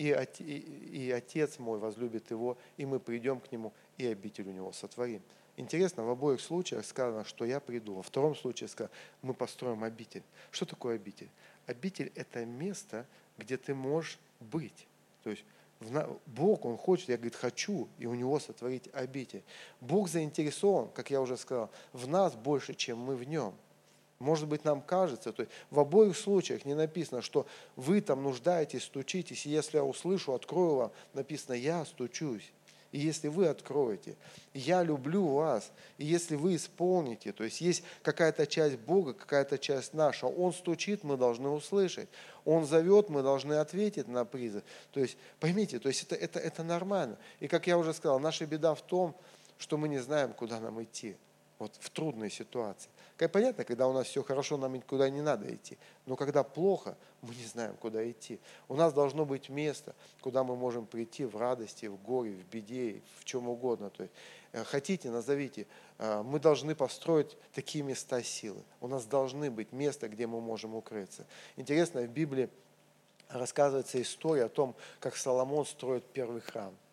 [0.00, 0.54] и,
[1.02, 5.22] и Отец мой возлюбит его, и мы придем к нему, и обитель у него сотворим.
[5.56, 7.94] Интересно, в обоих случаях сказано, что я приду.
[7.94, 10.22] Во втором случае сказано, мы построим обитель.
[10.50, 11.28] Что такое обитель?
[11.66, 14.86] Обитель– это место, где ты можешь быть.
[15.22, 15.44] То есть
[16.26, 19.42] Бог, Он хочет, я, говорит, хочу, и у Него сотворить обитель.
[19.80, 23.54] Бог заинтересован, как я уже сказал, в нас больше, чем мы в Нем.
[24.20, 28.84] Может быть, нам кажется, то есть в обоих случаях не написано, что вы там нуждаетесь,
[28.84, 32.52] стучитесь, и если я услышу, открою вам, написано, я стучусь.
[32.92, 34.16] И если вы откроете,
[34.52, 39.94] я люблю вас, и если вы исполните, то есть есть какая-то часть Бога, какая-то часть
[39.94, 42.08] наша, Он стучит, мы должны услышать.
[42.44, 44.64] Он зовет, мы должны ответить на призыв.
[44.90, 47.16] То есть, поймите, то есть это, это, это нормально.
[47.38, 49.14] И как я уже сказал, наша беда в том,
[49.56, 51.16] что мы не знаем, куда нам идти
[51.60, 52.90] вот в трудной ситуации.
[53.20, 55.76] Как понятно, когда у нас все хорошо, нам никуда не надо идти.
[56.06, 58.40] Но когда плохо, мы не знаем, куда идти.
[58.66, 63.02] У нас должно быть место, куда мы можем прийти в радости, в горе, в беде,
[63.18, 63.90] в чем угодно.
[63.90, 64.14] То есть,
[64.52, 65.66] э, хотите, назовите.
[65.98, 68.62] Э, мы должны построить такие места силы.
[68.80, 71.26] У нас должны быть места, где мы можем укрыться.
[71.56, 72.48] Интересно, в Библии
[73.28, 76.74] рассказывается история о том, как Соломон строит первый храм–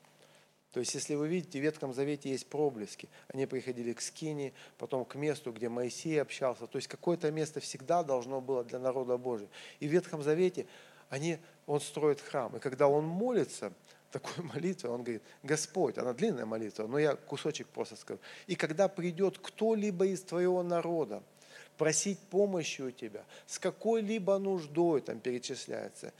[0.78, 3.09] то есть, если вы видите, в Ветхом Завете есть проблески.
[3.30, 6.67] Они приходили к Скине, потом к месту, где Моисей общался.
[6.67, 9.49] То есть, какое-то место всегда должно было для народа Божьего.
[9.80, 10.67] И в Ветхом Завете
[11.09, 12.55] они, он строит храм.
[12.55, 13.73] И когда он молится,
[14.11, 18.19] такой молитвой, он говорит, Господь, она длинная молитва, но я кусочек просто скажу.
[18.45, 21.23] И когда придет кто-либо из твоего народа,
[21.80, 26.13] просить помощи у тебя, с какой-либо нуждой, там перечисляется,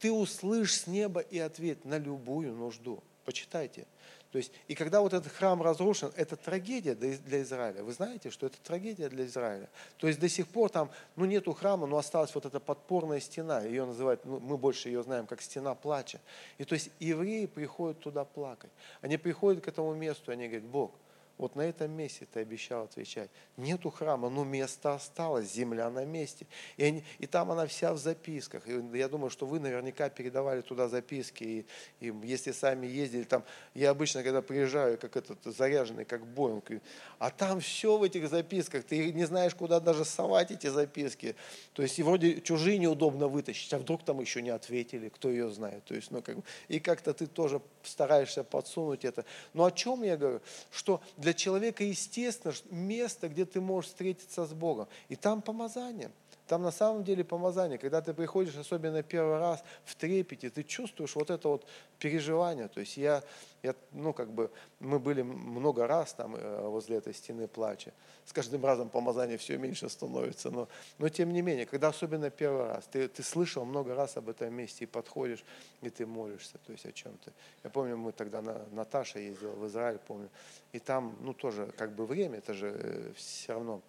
[0.00, 3.04] ты услышь с неба и ответь на любую нужду.
[3.24, 3.86] Почитайте.
[4.30, 7.82] То есть, и когда вот этот храм разрушен, это трагедия для Израиля.
[7.82, 9.68] Вы знаете, что это трагедия для Израиля.
[9.96, 13.62] То есть до сих пор там, ну нету храма, но осталась вот эта подпорная стена.
[13.62, 16.20] Ее называют, ну, мы больше ее знаем как стена плача.
[16.58, 18.70] И то есть евреи приходят туда плакать.
[19.00, 20.92] Они приходят к этому месту, они говорят, Бог,
[21.40, 23.30] вот на этом месте ты обещал отвечать.
[23.56, 26.46] Нету храма, но место осталось, земля на месте.
[26.76, 28.68] И, они, и там она вся в записках.
[28.68, 31.44] И я думаю, что вы наверняка передавали туда записки.
[31.44, 31.66] И,
[32.00, 33.42] и если сами ездили там,
[33.74, 36.70] я обычно, когда приезжаю, как этот заряженный, как Боинг,
[37.18, 38.84] а там все в этих записках.
[38.84, 41.36] Ты не знаешь, куда даже совать эти записки.
[41.72, 45.48] То есть и вроде чужие неудобно вытащить, а вдруг там еще не ответили, кто ее
[45.48, 45.84] знает.
[45.84, 49.24] То есть, ну, как бы, и как-то ты тоже стараешься подсунуть это.
[49.54, 50.40] Но о чем я говорю?
[50.70, 54.88] Что для человека естественно место, где ты можешь встретиться с Богом.
[55.08, 56.10] И там помазание.
[56.50, 57.78] Там на самом деле помазание.
[57.78, 61.64] Когда ты приходишь, особенно первый раз, в трепете, ты чувствуешь вот это вот
[62.00, 62.66] переживание.
[62.66, 63.22] То есть я,
[63.62, 67.92] я ну как бы, мы были много раз там э, возле этой стены плача.
[68.24, 70.50] С каждым разом помазание все меньше становится.
[70.50, 74.28] Но, но тем не менее, когда особенно первый раз, ты, ты слышал много раз об
[74.28, 75.44] этом месте и подходишь,
[75.82, 77.32] и ты молишься, то есть о чем-то.
[77.62, 80.28] Я помню, мы тогда, на, Наташа ездила в Израиль, помню,
[80.72, 83.82] и там, ну тоже как бы время, это же все равно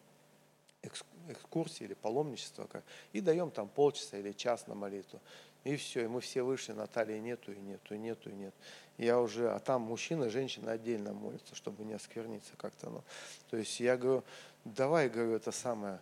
[0.83, 5.19] экскурсии или паломничество, как, и даем там полчаса или час на молитву.
[5.63, 8.53] И все, и мы все вышли, Натальи нету, и нету, и нету, и нет.
[8.97, 12.89] Я уже, а там мужчина женщина отдельно молятся, чтобы не оскверниться как-то.
[12.89, 13.03] Ну.
[13.49, 14.23] То есть я говорю,
[14.65, 15.99] давай, говорю, это самое,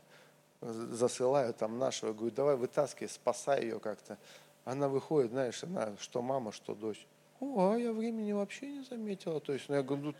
[0.61, 4.17] засылаю там нашего, говорю, давай вытаскивай, спасай ее как-то.
[4.63, 7.05] Она выходит, знаешь, она что мама, что дочь.
[7.39, 9.39] О, а я времени вообще не заметила.
[9.39, 10.13] То есть, ну, я говорю,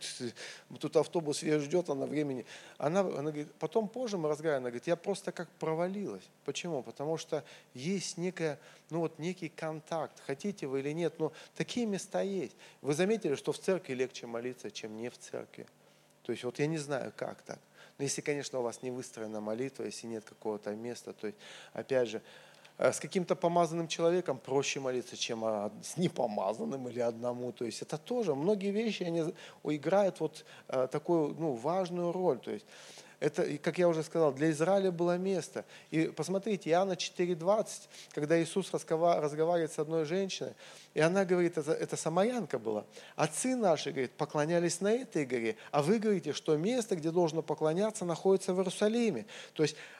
[0.70, 2.46] ну, тут автобус ее ждет, она времени.
[2.78, 6.24] Она, она говорит, потом позже мы разговариваем, она говорит, я просто как провалилась.
[6.46, 6.82] Почему?
[6.82, 7.44] Потому что
[7.74, 8.58] есть некая,
[8.88, 12.56] ну вот некий контакт, хотите вы или нет, но такие места есть.
[12.80, 15.66] Вы заметили, что в церкви легче молиться, чем не в церкви?
[16.22, 17.58] То есть вот я не знаю, как так.
[17.98, 21.38] Но если, конечно, у вас не выстроена молитва, если нет какого-то места, то есть,
[21.74, 22.22] опять же,
[22.80, 27.52] с каким-то помазанным человеком проще молиться, чем а, с непомазанным или одному.
[27.52, 32.38] То есть это тоже, многие вещи, они играют вот э, такую ну, важную роль.
[32.38, 32.64] То есть
[33.20, 35.66] это, как я уже сказал, для Израиля было место.
[35.90, 37.66] И посмотрите, Иоанна 4.20,
[38.12, 40.54] когда Иисус разгова- разговаривает с одной женщиной,
[40.94, 45.82] и она говорит, это, это самарянка была, отцы наши, говорит, поклонялись на этой горе, а
[45.82, 49.26] вы говорите, что место, где должно поклоняться, находится в Иерусалиме.
[49.52, 49.99] То есть э, э,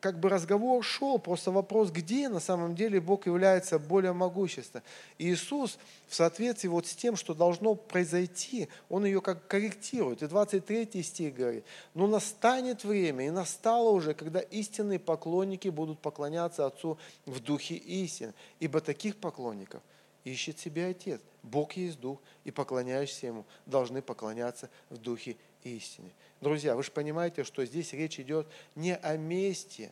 [0.00, 4.82] как бы разговор шел, просто вопрос, где на самом деле Бог является более могущественным.
[5.18, 5.78] Иисус
[6.08, 10.22] в соответствии вот с тем, что должно произойти, Он ее как корректирует.
[10.22, 16.64] И 23 стих говорит, но настанет время, и настало уже, когда истинные поклонники будут поклоняться
[16.64, 19.82] Отцу в духе истин, ибо таких поклонников
[20.24, 21.20] ищет себе Отец.
[21.42, 25.36] Бог есть Дух, и поклоняющиеся Ему должны поклоняться в Духе
[25.68, 26.10] истине.
[26.40, 29.90] Друзья, вы же понимаете, что здесь речь идет не о месте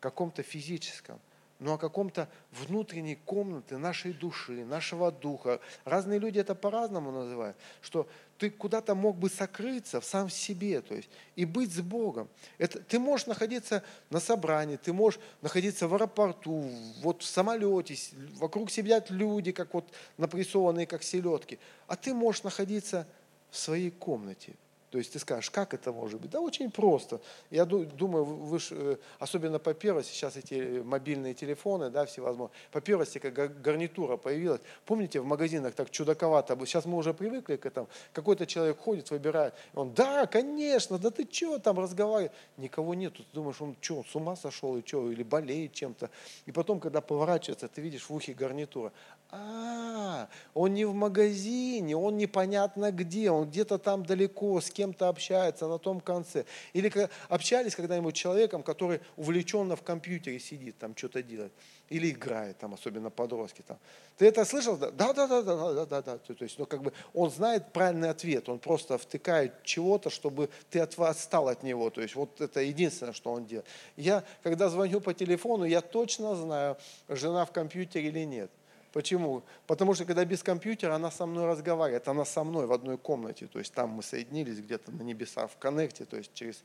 [0.00, 1.18] каком-то физическом,
[1.58, 5.60] но о каком-то внутренней комнате нашей души, нашего духа.
[5.84, 8.06] Разные люди это по-разному называют, что
[8.38, 12.28] ты куда-то мог бы сокрыться в сам себе, то есть, и быть с Богом.
[12.58, 16.70] Это, ты можешь находиться на собрании, ты можешь находиться в аэропорту,
[17.00, 17.96] вот в самолете,
[18.34, 23.08] вокруг сидят люди, как вот напрессованные, как селедки, а ты можешь находиться
[23.50, 24.54] в своей комнате,
[24.90, 26.30] то есть ты скажешь, как это может быть?
[26.30, 27.20] Да очень просто.
[27.50, 32.80] Я ду- думаю, вы э, особенно по первости, сейчас эти мобильные телефоны, да, всевозможные, по
[32.80, 34.60] первости, как гар- гарнитура появилась.
[34.84, 37.88] Помните, в магазинах так чудаковато, сейчас мы уже привыкли к этому.
[38.12, 42.32] Какой-то человек ходит, выбирает, он, да, конечно, да ты что там разговариваешь?
[42.56, 46.10] Никого нету, ты думаешь, он что, с ума сошел, и что, или болеет чем-то.
[46.46, 48.92] И потом, когда поворачивается, ты видишь в ухе гарнитура.
[49.30, 55.66] А, он не в магазине, он непонятно где, он где-то там далеко, с кем-то общается
[55.66, 56.44] на том конце.
[56.72, 56.92] Или
[57.28, 61.52] общались когда-нибудь с человеком, который увлеченно в компьютере сидит, там что-то делает.
[61.88, 63.62] Или играет, там, особенно подростки.
[63.62, 63.78] Там.
[64.16, 64.76] Ты это слышал?
[64.76, 66.18] Да, да, да, да, да, да, да.
[66.18, 70.80] То есть, ну, как бы он знает правильный ответ, он просто втыкает чего-то, чтобы ты
[70.80, 71.90] от, отстал от него.
[71.90, 73.66] То есть, вот это единственное, что он делает.
[73.96, 76.76] Я, когда звоню по телефону, я точно знаю,
[77.08, 78.50] жена в компьютере или нет.
[78.96, 79.42] Почему?
[79.66, 83.46] Потому что когда без компьютера она со мной разговаривает, она со мной в одной комнате,
[83.46, 86.64] то есть там мы соединились где-то на небесах в коннекте, то есть через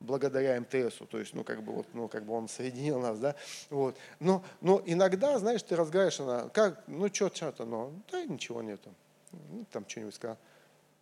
[0.00, 3.36] благодаря МТСу, то есть, ну, как бы, вот, ну, как бы он соединил нас, да,
[3.70, 3.96] вот.
[4.18, 8.92] Но, но иногда, знаешь, ты разговариваешь, она, как, ну, что, что-то, ну, да, ничего нету,
[9.30, 10.38] ну, там что-нибудь сказал.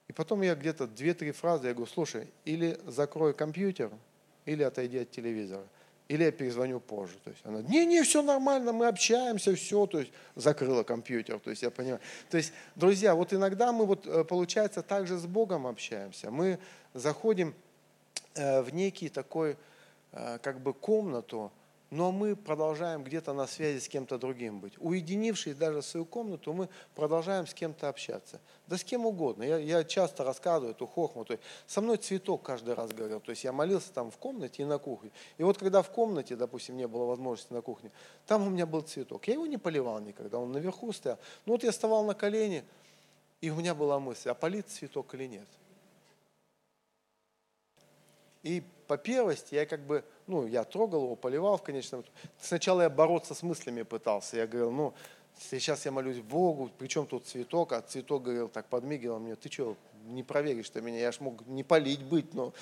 [0.09, 3.91] И потом я где-то две-три фразы, я говорю, слушай, или закрой компьютер,
[4.45, 5.65] или отойди от телевизора.
[6.09, 7.15] Или я перезвоню позже.
[7.25, 11.63] То есть она, не-не, все нормально, мы общаемся, все, то есть закрыла компьютер, то есть
[11.63, 12.01] я понимаю.
[12.29, 16.31] То есть, друзья, вот иногда мы вот, э, получается, также с Богом общаемся.
[16.31, 16.59] Мы
[16.93, 17.55] заходим
[18.35, 19.57] э, в некий такой,
[20.13, 21.51] э, как бы, комнату,
[21.95, 24.75] но мы продолжаем где-то на связи с кем-то другим быть.
[24.79, 28.41] Уединившись даже в свою комнату, мы продолжаем с кем-то общаться.
[28.67, 29.45] Да с кем угодно.
[29.45, 31.25] Я, я часто рассказываю эту хохму.
[31.25, 33.21] То есть со мной цветок каждый раз говорил.
[33.21, 35.13] То есть я молился там в комнате и на кухне.
[35.39, 37.93] И вот когда в комнате, допустим, не было возможности на кухне,
[38.27, 39.29] там у меня был цветок.
[39.29, 41.21] Я его не поливал никогда, он наверху стоял.
[41.47, 42.65] Ну вот я вставал на колени,
[43.41, 45.47] и у меня была мысль, а полить цветок или нет.
[48.43, 52.05] И по первости я как бы, ну, я трогал его, поливал в конечном.
[52.41, 54.37] Сначала я бороться с мыслями пытался.
[54.37, 54.95] Я говорил, ну,
[55.51, 59.77] сейчас я молюсь Богу, причем тут цветок, а цветок говорил, так подмигивал мне, ты что,
[60.07, 62.53] не проверишь ты меня, я ж мог не полить быть, но...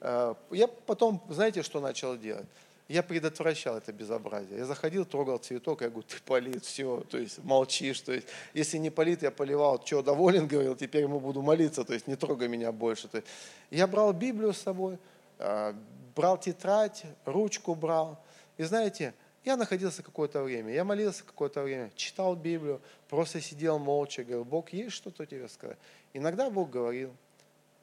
[0.00, 2.46] Э, я потом, знаете, что начал делать?
[2.88, 4.58] Я предотвращал это безобразие.
[4.58, 8.78] Я заходил, трогал цветок, я говорю, ты полит, все, то есть молчишь, то есть если
[8.78, 12.48] не полит, я поливал, что, доволен, говорил, теперь ему буду молиться, то есть не трогай
[12.48, 13.08] меня больше.
[13.08, 13.28] То есть,
[13.70, 14.98] я брал Библию с собой,
[15.38, 15.74] а,
[16.14, 18.22] брал тетрадь, ручку брал.
[18.56, 24.22] И знаете, я находился какое-то время, я молился какое-то время, читал Библию, просто сидел молча,
[24.22, 25.78] говорил, Бог, есть что-то тебе сказать?
[26.12, 27.12] Иногда Бог говорил,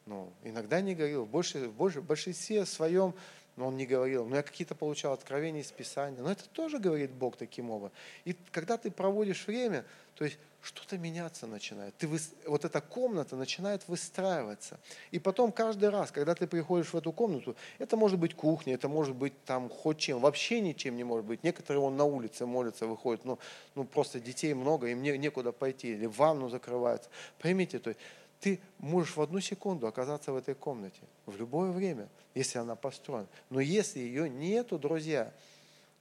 [0.05, 1.25] ну, иногда не говорил.
[1.25, 3.13] В, больше, в большинстве своем
[3.59, 4.25] но он не говорил.
[4.25, 6.21] Но я какие-то получал откровения из Писания.
[6.21, 7.91] Но это тоже говорит Бог таким образом.
[8.23, 9.83] И когда ты проводишь время,
[10.19, 11.95] то есть что-то меняться начинает.
[11.95, 12.09] Ты,
[12.45, 14.77] вот эта комната начинает выстраиваться.
[15.11, 18.89] И потом каждый раз, когда ты приходишь в эту комнату, это может быть кухня, это
[18.89, 21.41] может быть там хоть чем, вообще ничем не может быть.
[21.41, 23.39] Некоторые вон на улице молятся, выходят, ну,
[23.75, 27.09] ну просто детей много, им не, некуда пойти, или ванну закрываются.
[27.39, 28.01] Поймите, то есть
[28.41, 33.29] ты можешь в одну секунду оказаться в этой комнате, в любое время, если она построена.
[33.49, 35.31] Но если ее нету, друзья,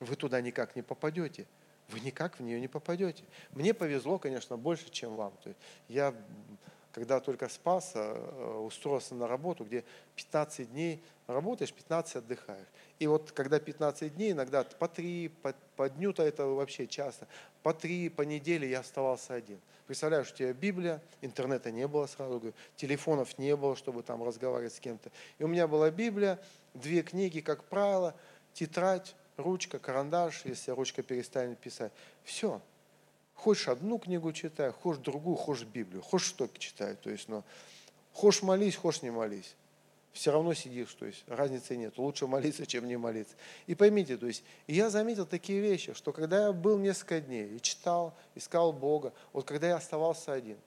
[0.01, 1.47] вы туда никак не попадете.
[1.89, 3.25] Вы никак в нее не попадете.
[3.53, 5.33] Мне повезло, конечно, больше, чем вам.
[5.43, 6.15] То есть я,
[6.93, 9.85] когда только спас, э, устроился на работу, где
[10.17, 12.67] 15 дней работаешь, 15 отдыхаешь.
[12.99, 17.27] И вот когда 15 дней, иногда по 3, по, по дню-то это вообще часто,
[17.63, 19.59] по 3, по неделе я оставался один.
[19.87, 24.75] Представляешь, у тебя Библия, интернета не было сразу, говорю, телефонов не было, чтобы там разговаривать
[24.75, 25.11] с кем-то.
[25.39, 26.39] И у меня была Библия,
[26.75, 28.15] две книги, как правило,
[28.53, 31.93] тетрадь, ручка, карандаш, если ручка перестанет писать.
[32.25, 32.61] Все.
[33.35, 36.97] Хочешь одну книгу читай, хочешь другую, хочешь Библию, хочешь что читай.
[36.97, 37.45] То есть, ну,
[38.13, 39.55] хочешь молись, хочешь не молись
[40.19, 41.97] все равно сидишь, то есть разницы нет.
[41.97, 43.37] Лучше молиться, чем не молиться.
[43.69, 47.61] И поймите, то есть, я заметил такие вещи, что когда я был несколько дней и
[47.61, 50.59] читал, искал Бога, вот когда я оставался один,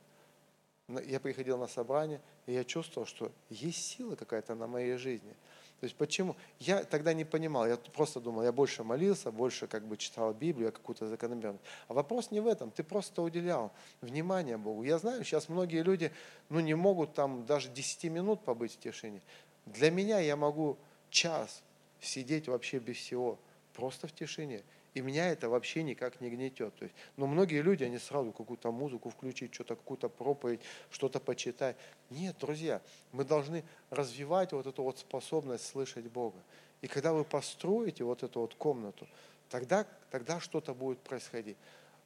[1.05, 5.36] я приходил на собрание, и я чувствовал, что есть сила какая-то на моей жизни–
[5.82, 6.36] то есть почему?
[6.60, 10.68] Я тогда не понимал, я просто думал, я больше молился, больше как бы читал Библию,
[10.68, 11.64] я какую-то закономерность.
[11.88, 14.84] А вопрос не в этом, ты просто уделял внимание Богу.
[14.84, 16.12] Я знаю, сейчас многие люди
[16.50, 19.24] ну, не могут там даже 10 минут побыть в тишине.
[19.66, 20.78] Для меня я могу
[21.10, 21.64] час
[22.00, 23.40] сидеть вообще без всего,
[23.74, 24.62] просто в тишине.
[24.94, 26.76] И меня это вообще никак не гнетет.
[26.76, 31.78] То есть, но многие люди, они сразу какую-то музыку включить, что-то, какую-то проповедь, что-то почитать.
[32.10, 32.82] Нет, друзья,
[33.14, 36.39] мы должны развивать вот эту вот способность слышать Бога.
[36.82, 39.08] И когда вы построите вот эту вот комнату,
[39.50, 41.58] тогда, тогда что-то будет происходить.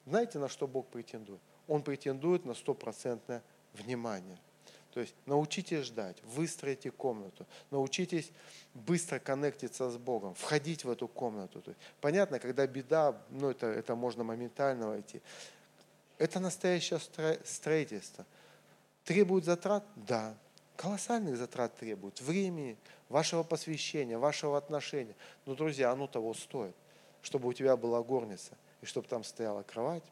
[0.06, 1.42] Знаете, на что Бог претендует?
[1.68, 3.42] Он претендует на стопроцентное
[3.74, 4.38] внимание.
[4.96, 8.32] То есть научитесь ждать, выстроите комнату, научитесь
[8.74, 11.62] быстро коннектиться с Богом, входить в эту комнату.
[11.62, 15.22] То есть, понятно, когда беда, ну это, это можно моментально войти.
[16.18, 17.02] Это настоящее
[17.44, 18.26] строительство.
[19.04, 19.84] Требует затрат?
[19.98, 20.34] Да.
[20.78, 22.22] Колоссальных затрат требует.
[22.22, 22.78] Времени,
[23.10, 25.16] вашего посвящения, вашего отношения.
[25.46, 26.76] Но, друзья, оно того стоит.
[27.22, 30.06] Чтобы у тебя была горница, и чтобы там стояла кровать,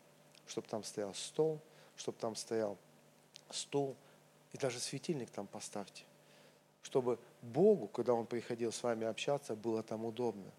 [0.45, 1.61] чтобы там стоял стол,
[1.95, 2.77] чтобы там стоял
[3.49, 3.95] стул,
[4.53, 6.03] и даже светильник там поставьте,
[6.83, 10.51] чтобы Богу, когда Он приходил с вами общаться, было там удобно.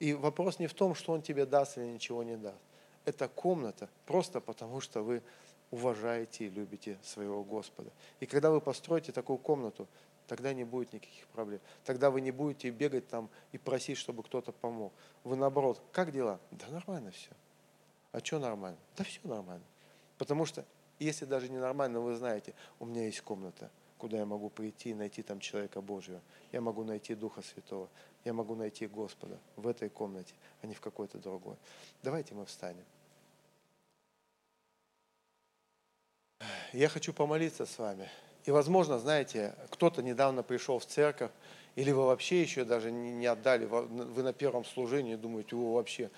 [0.00, 2.58] И вопрос не в том, что Он тебе даст или ничего не даст.
[3.04, 5.22] Это комната просто потому, что вы
[5.70, 7.90] уважаете и любите своего Господа.
[8.20, 9.86] И когда вы построите такую комнату,
[10.26, 11.60] тогда не будет никаких проблем.
[11.84, 14.92] Тогда вы не будете бегать там и просить, чтобы кто-то помог.
[15.22, 16.40] Вы наоборот, как дела?
[16.50, 17.30] Да нормально все.
[18.12, 18.78] А что нормально?
[18.96, 19.64] Да все нормально.
[20.16, 20.64] Потому что
[21.04, 25.22] если даже ненормально, вы знаете, у меня есть комната, куда я могу прийти и найти
[25.22, 26.20] там человека Божьего.
[26.52, 27.88] Я могу найти Духа Святого.
[28.24, 31.56] Я могу найти Господа в этой комнате, а не в какой-то другой.
[32.02, 32.84] Давайте мы встанем.
[36.72, 38.08] Я хочу помолиться с вами.
[38.44, 41.30] И, возможно, знаете, кто-то недавно пришел в церковь,
[41.76, 46.10] Или вы вообще еще даже не, отдали, вы на первом служении думаете, о, вообще,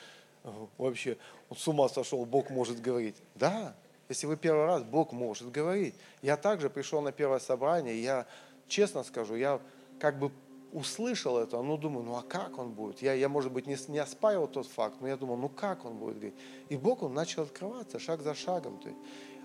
[0.77, 1.17] вообще,
[1.49, 3.17] он с ума сошел, Бог может говорить.
[3.35, 3.75] Да,
[4.09, 5.95] если вы первый раз, Бог может говорить.
[6.23, 8.27] Я также пришел на первое собрание, я,
[8.69, 9.61] честно скажу, я
[9.99, 10.31] как бы
[10.73, 13.01] услышал это, ну думаю, ну а как он будет?
[13.01, 15.97] Я, я может быть, не, не оспаривал тот факт, но я думал, ну как он
[15.97, 16.35] будет говорить?
[16.69, 18.79] И Бог, он начал открываться шаг за шагом.
[18.79, 19.01] То есть.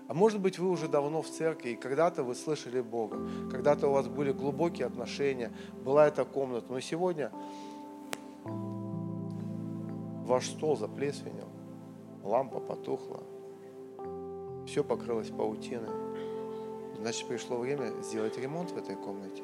[0.08, 3.18] А может быть, вы уже давно в церкви, и когда-то вы слышали Бога,
[3.50, 5.52] когда-то у вас были глубокие отношения,
[5.84, 7.32] была эта комната, но сегодня
[10.26, 11.48] ваш стол заплесвенел,
[12.24, 13.22] лампа потухла,
[14.66, 15.90] все покрылось паутиной.
[16.98, 19.42] Значит, пришло время сделать ремонт в этой комнате,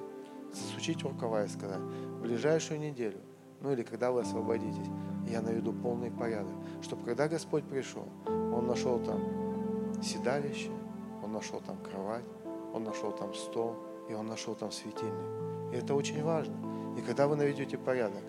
[0.52, 3.18] засучить рукава и сказать, в ближайшую неделю,
[3.60, 4.86] ну или когда вы освободитесь,
[5.28, 9.20] я наведу полный порядок, чтобы когда Господь пришел, Он нашел там
[10.02, 10.70] седалище,
[11.24, 12.24] Он нашел там кровать,
[12.72, 13.74] Он нашел там стол,
[14.08, 15.72] и Он нашел там светильник.
[15.72, 16.54] И это очень важно.
[16.96, 18.22] И когда вы наведете порядок,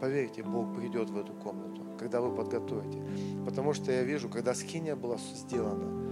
[0.00, 3.02] поверьте, Бог придет в эту комнату, когда вы подготовите.
[3.44, 6.05] Потому что я вижу, когда скиния была сделана,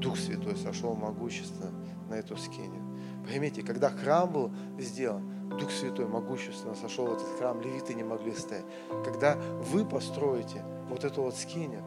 [0.00, 1.70] Дух Святой сошел могущественно
[2.08, 2.82] на эту скинию.
[3.26, 8.32] Поймите, когда храм был сделан, Дух Святой могущественно сошел в этот храм, левиты не могли
[8.32, 8.64] стоять.
[9.04, 11.82] Когда вы построите вот эту вот скинию,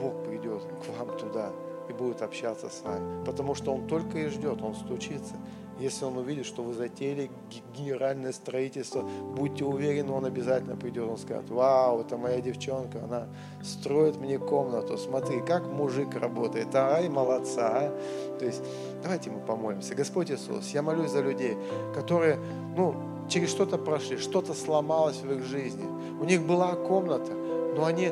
[0.00, 1.52] Бог придет к вам туда
[1.88, 3.24] и будет общаться с вами.
[3.24, 5.34] Потому что Он только и ждет, Он стучится.
[5.80, 11.08] Если Он увидит, что вы затеяли ге- генеральное строительство, будьте уверены, Он обязательно придет.
[11.08, 13.28] Он скажет, вау, это моя девчонка, она
[13.62, 14.98] строит мне комнату.
[14.98, 16.74] Смотри, как мужик работает.
[16.74, 17.70] Ай, молодца.
[17.72, 18.38] а».
[18.38, 18.62] То есть
[19.02, 19.94] давайте мы помолимся.
[19.94, 21.56] Господь Иисус, я молюсь за людей,
[21.94, 22.38] которые,
[22.76, 22.94] ну,
[23.28, 25.84] через что-то прошли, что-то сломалось в их жизни.
[26.20, 27.32] У них была комната,
[27.76, 28.10] но они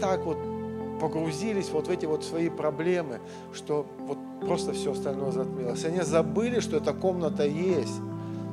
[0.00, 0.36] так вот
[1.00, 3.20] погрузились вот в эти вот свои проблемы,
[3.52, 5.84] что вот просто все остальное затмилось.
[5.84, 8.00] Они забыли, что эта комната есть.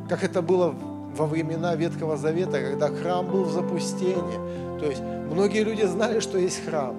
[0.09, 0.73] Как это было
[1.15, 4.79] во времена Ветхого Завета, когда храм был в запустении.
[4.79, 6.95] То есть многие люди знали, что есть храм,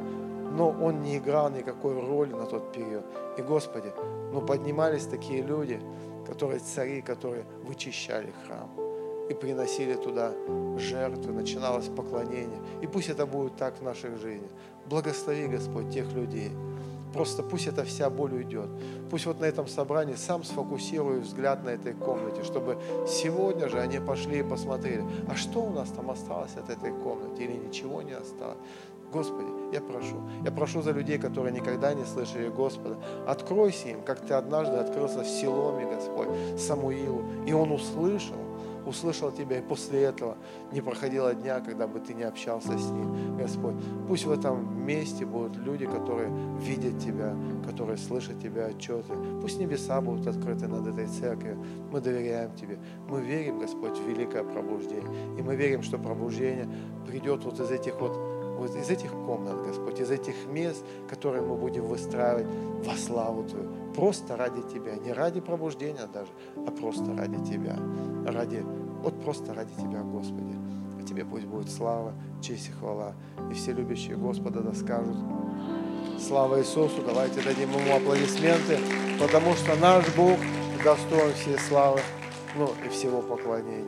[0.57, 3.05] но он не играл никакой роли на тот период.
[3.38, 3.92] И, Господи,
[4.32, 5.80] ну поднимались такие люди,
[6.26, 8.88] которые цари, которые вычищали храм
[9.29, 10.33] и приносили туда
[10.79, 12.61] жертвы, начиналось поклонение.
[12.83, 14.51] И пусть это будет так в наших жизнях.
[14.87, 16.51] Благослови, Господь, тех людей.
[17.12, 18.68] Просто пусть эта вся боль уйдет.
[19.11, 23.99] Пусть вот на этом собрании сам сфокусирую взгляд на этой комнате, чтобы сегодня же они
[23.99, 28.12] пошли и посмотрели, а что у нас там осталось от этой комнаты или ничего не
[28.12, 28.59] осталось.
[29.11, 34.20] Господи, я прошу, я прошу за людей, которые никогда не слышали Господа, откройся им, как
[34.20, 38.37] Ты однажды открылся в Силоме, Господь, Самуилу, и он услышал,
[38.89, 40.36] услышал Тебя, и после этого
[40.72, 43.74] не проходило дня, когда бы Ты не общался с ним, Господь.
[44.09, 47.36] Пусть в этом месте будут люди, которые видят Тебя,
[47.66, 49.12] которые слышат Тебя отчеты.
[49.41, 51.62] Пусть небеса будут открыты над этой церковью.
[51.93, 52.78] Мы доверяем Тебе.
[53.09, 55.39] Мы верим, Господь, в великое пробуждение.
[55.39, 56.68] И мы верим, что пробуждение
[57.07, 61.56] придет вот из этих вот вот из этих комнат, Господь, из этих мест, которые мы
[61.56, 62.46] будем выстраивать
[62.84, 63.70] во славу Твою.
[63.94, 67.76] Просто ради Тебя, не ради пробуждения даже, а просто ради Тебя.
[68.26, 68.64] Ради,
[69.02, 70.54] вот просто ради Тебя, Господи.
[71.00, 73.14] А Тебе пусть будет слава, честь и хвала.
[73.50, 75.16] И все любящие Господа да скажут,
[76.20, 78.78] слава Иисусу, давайте дадим Ему аплодисменты,
[79.20, 80.38] потому что наш Бог
[80.82, 82.00] достоин всей славы,
[82.56, 83.88] ну и всего поклонения.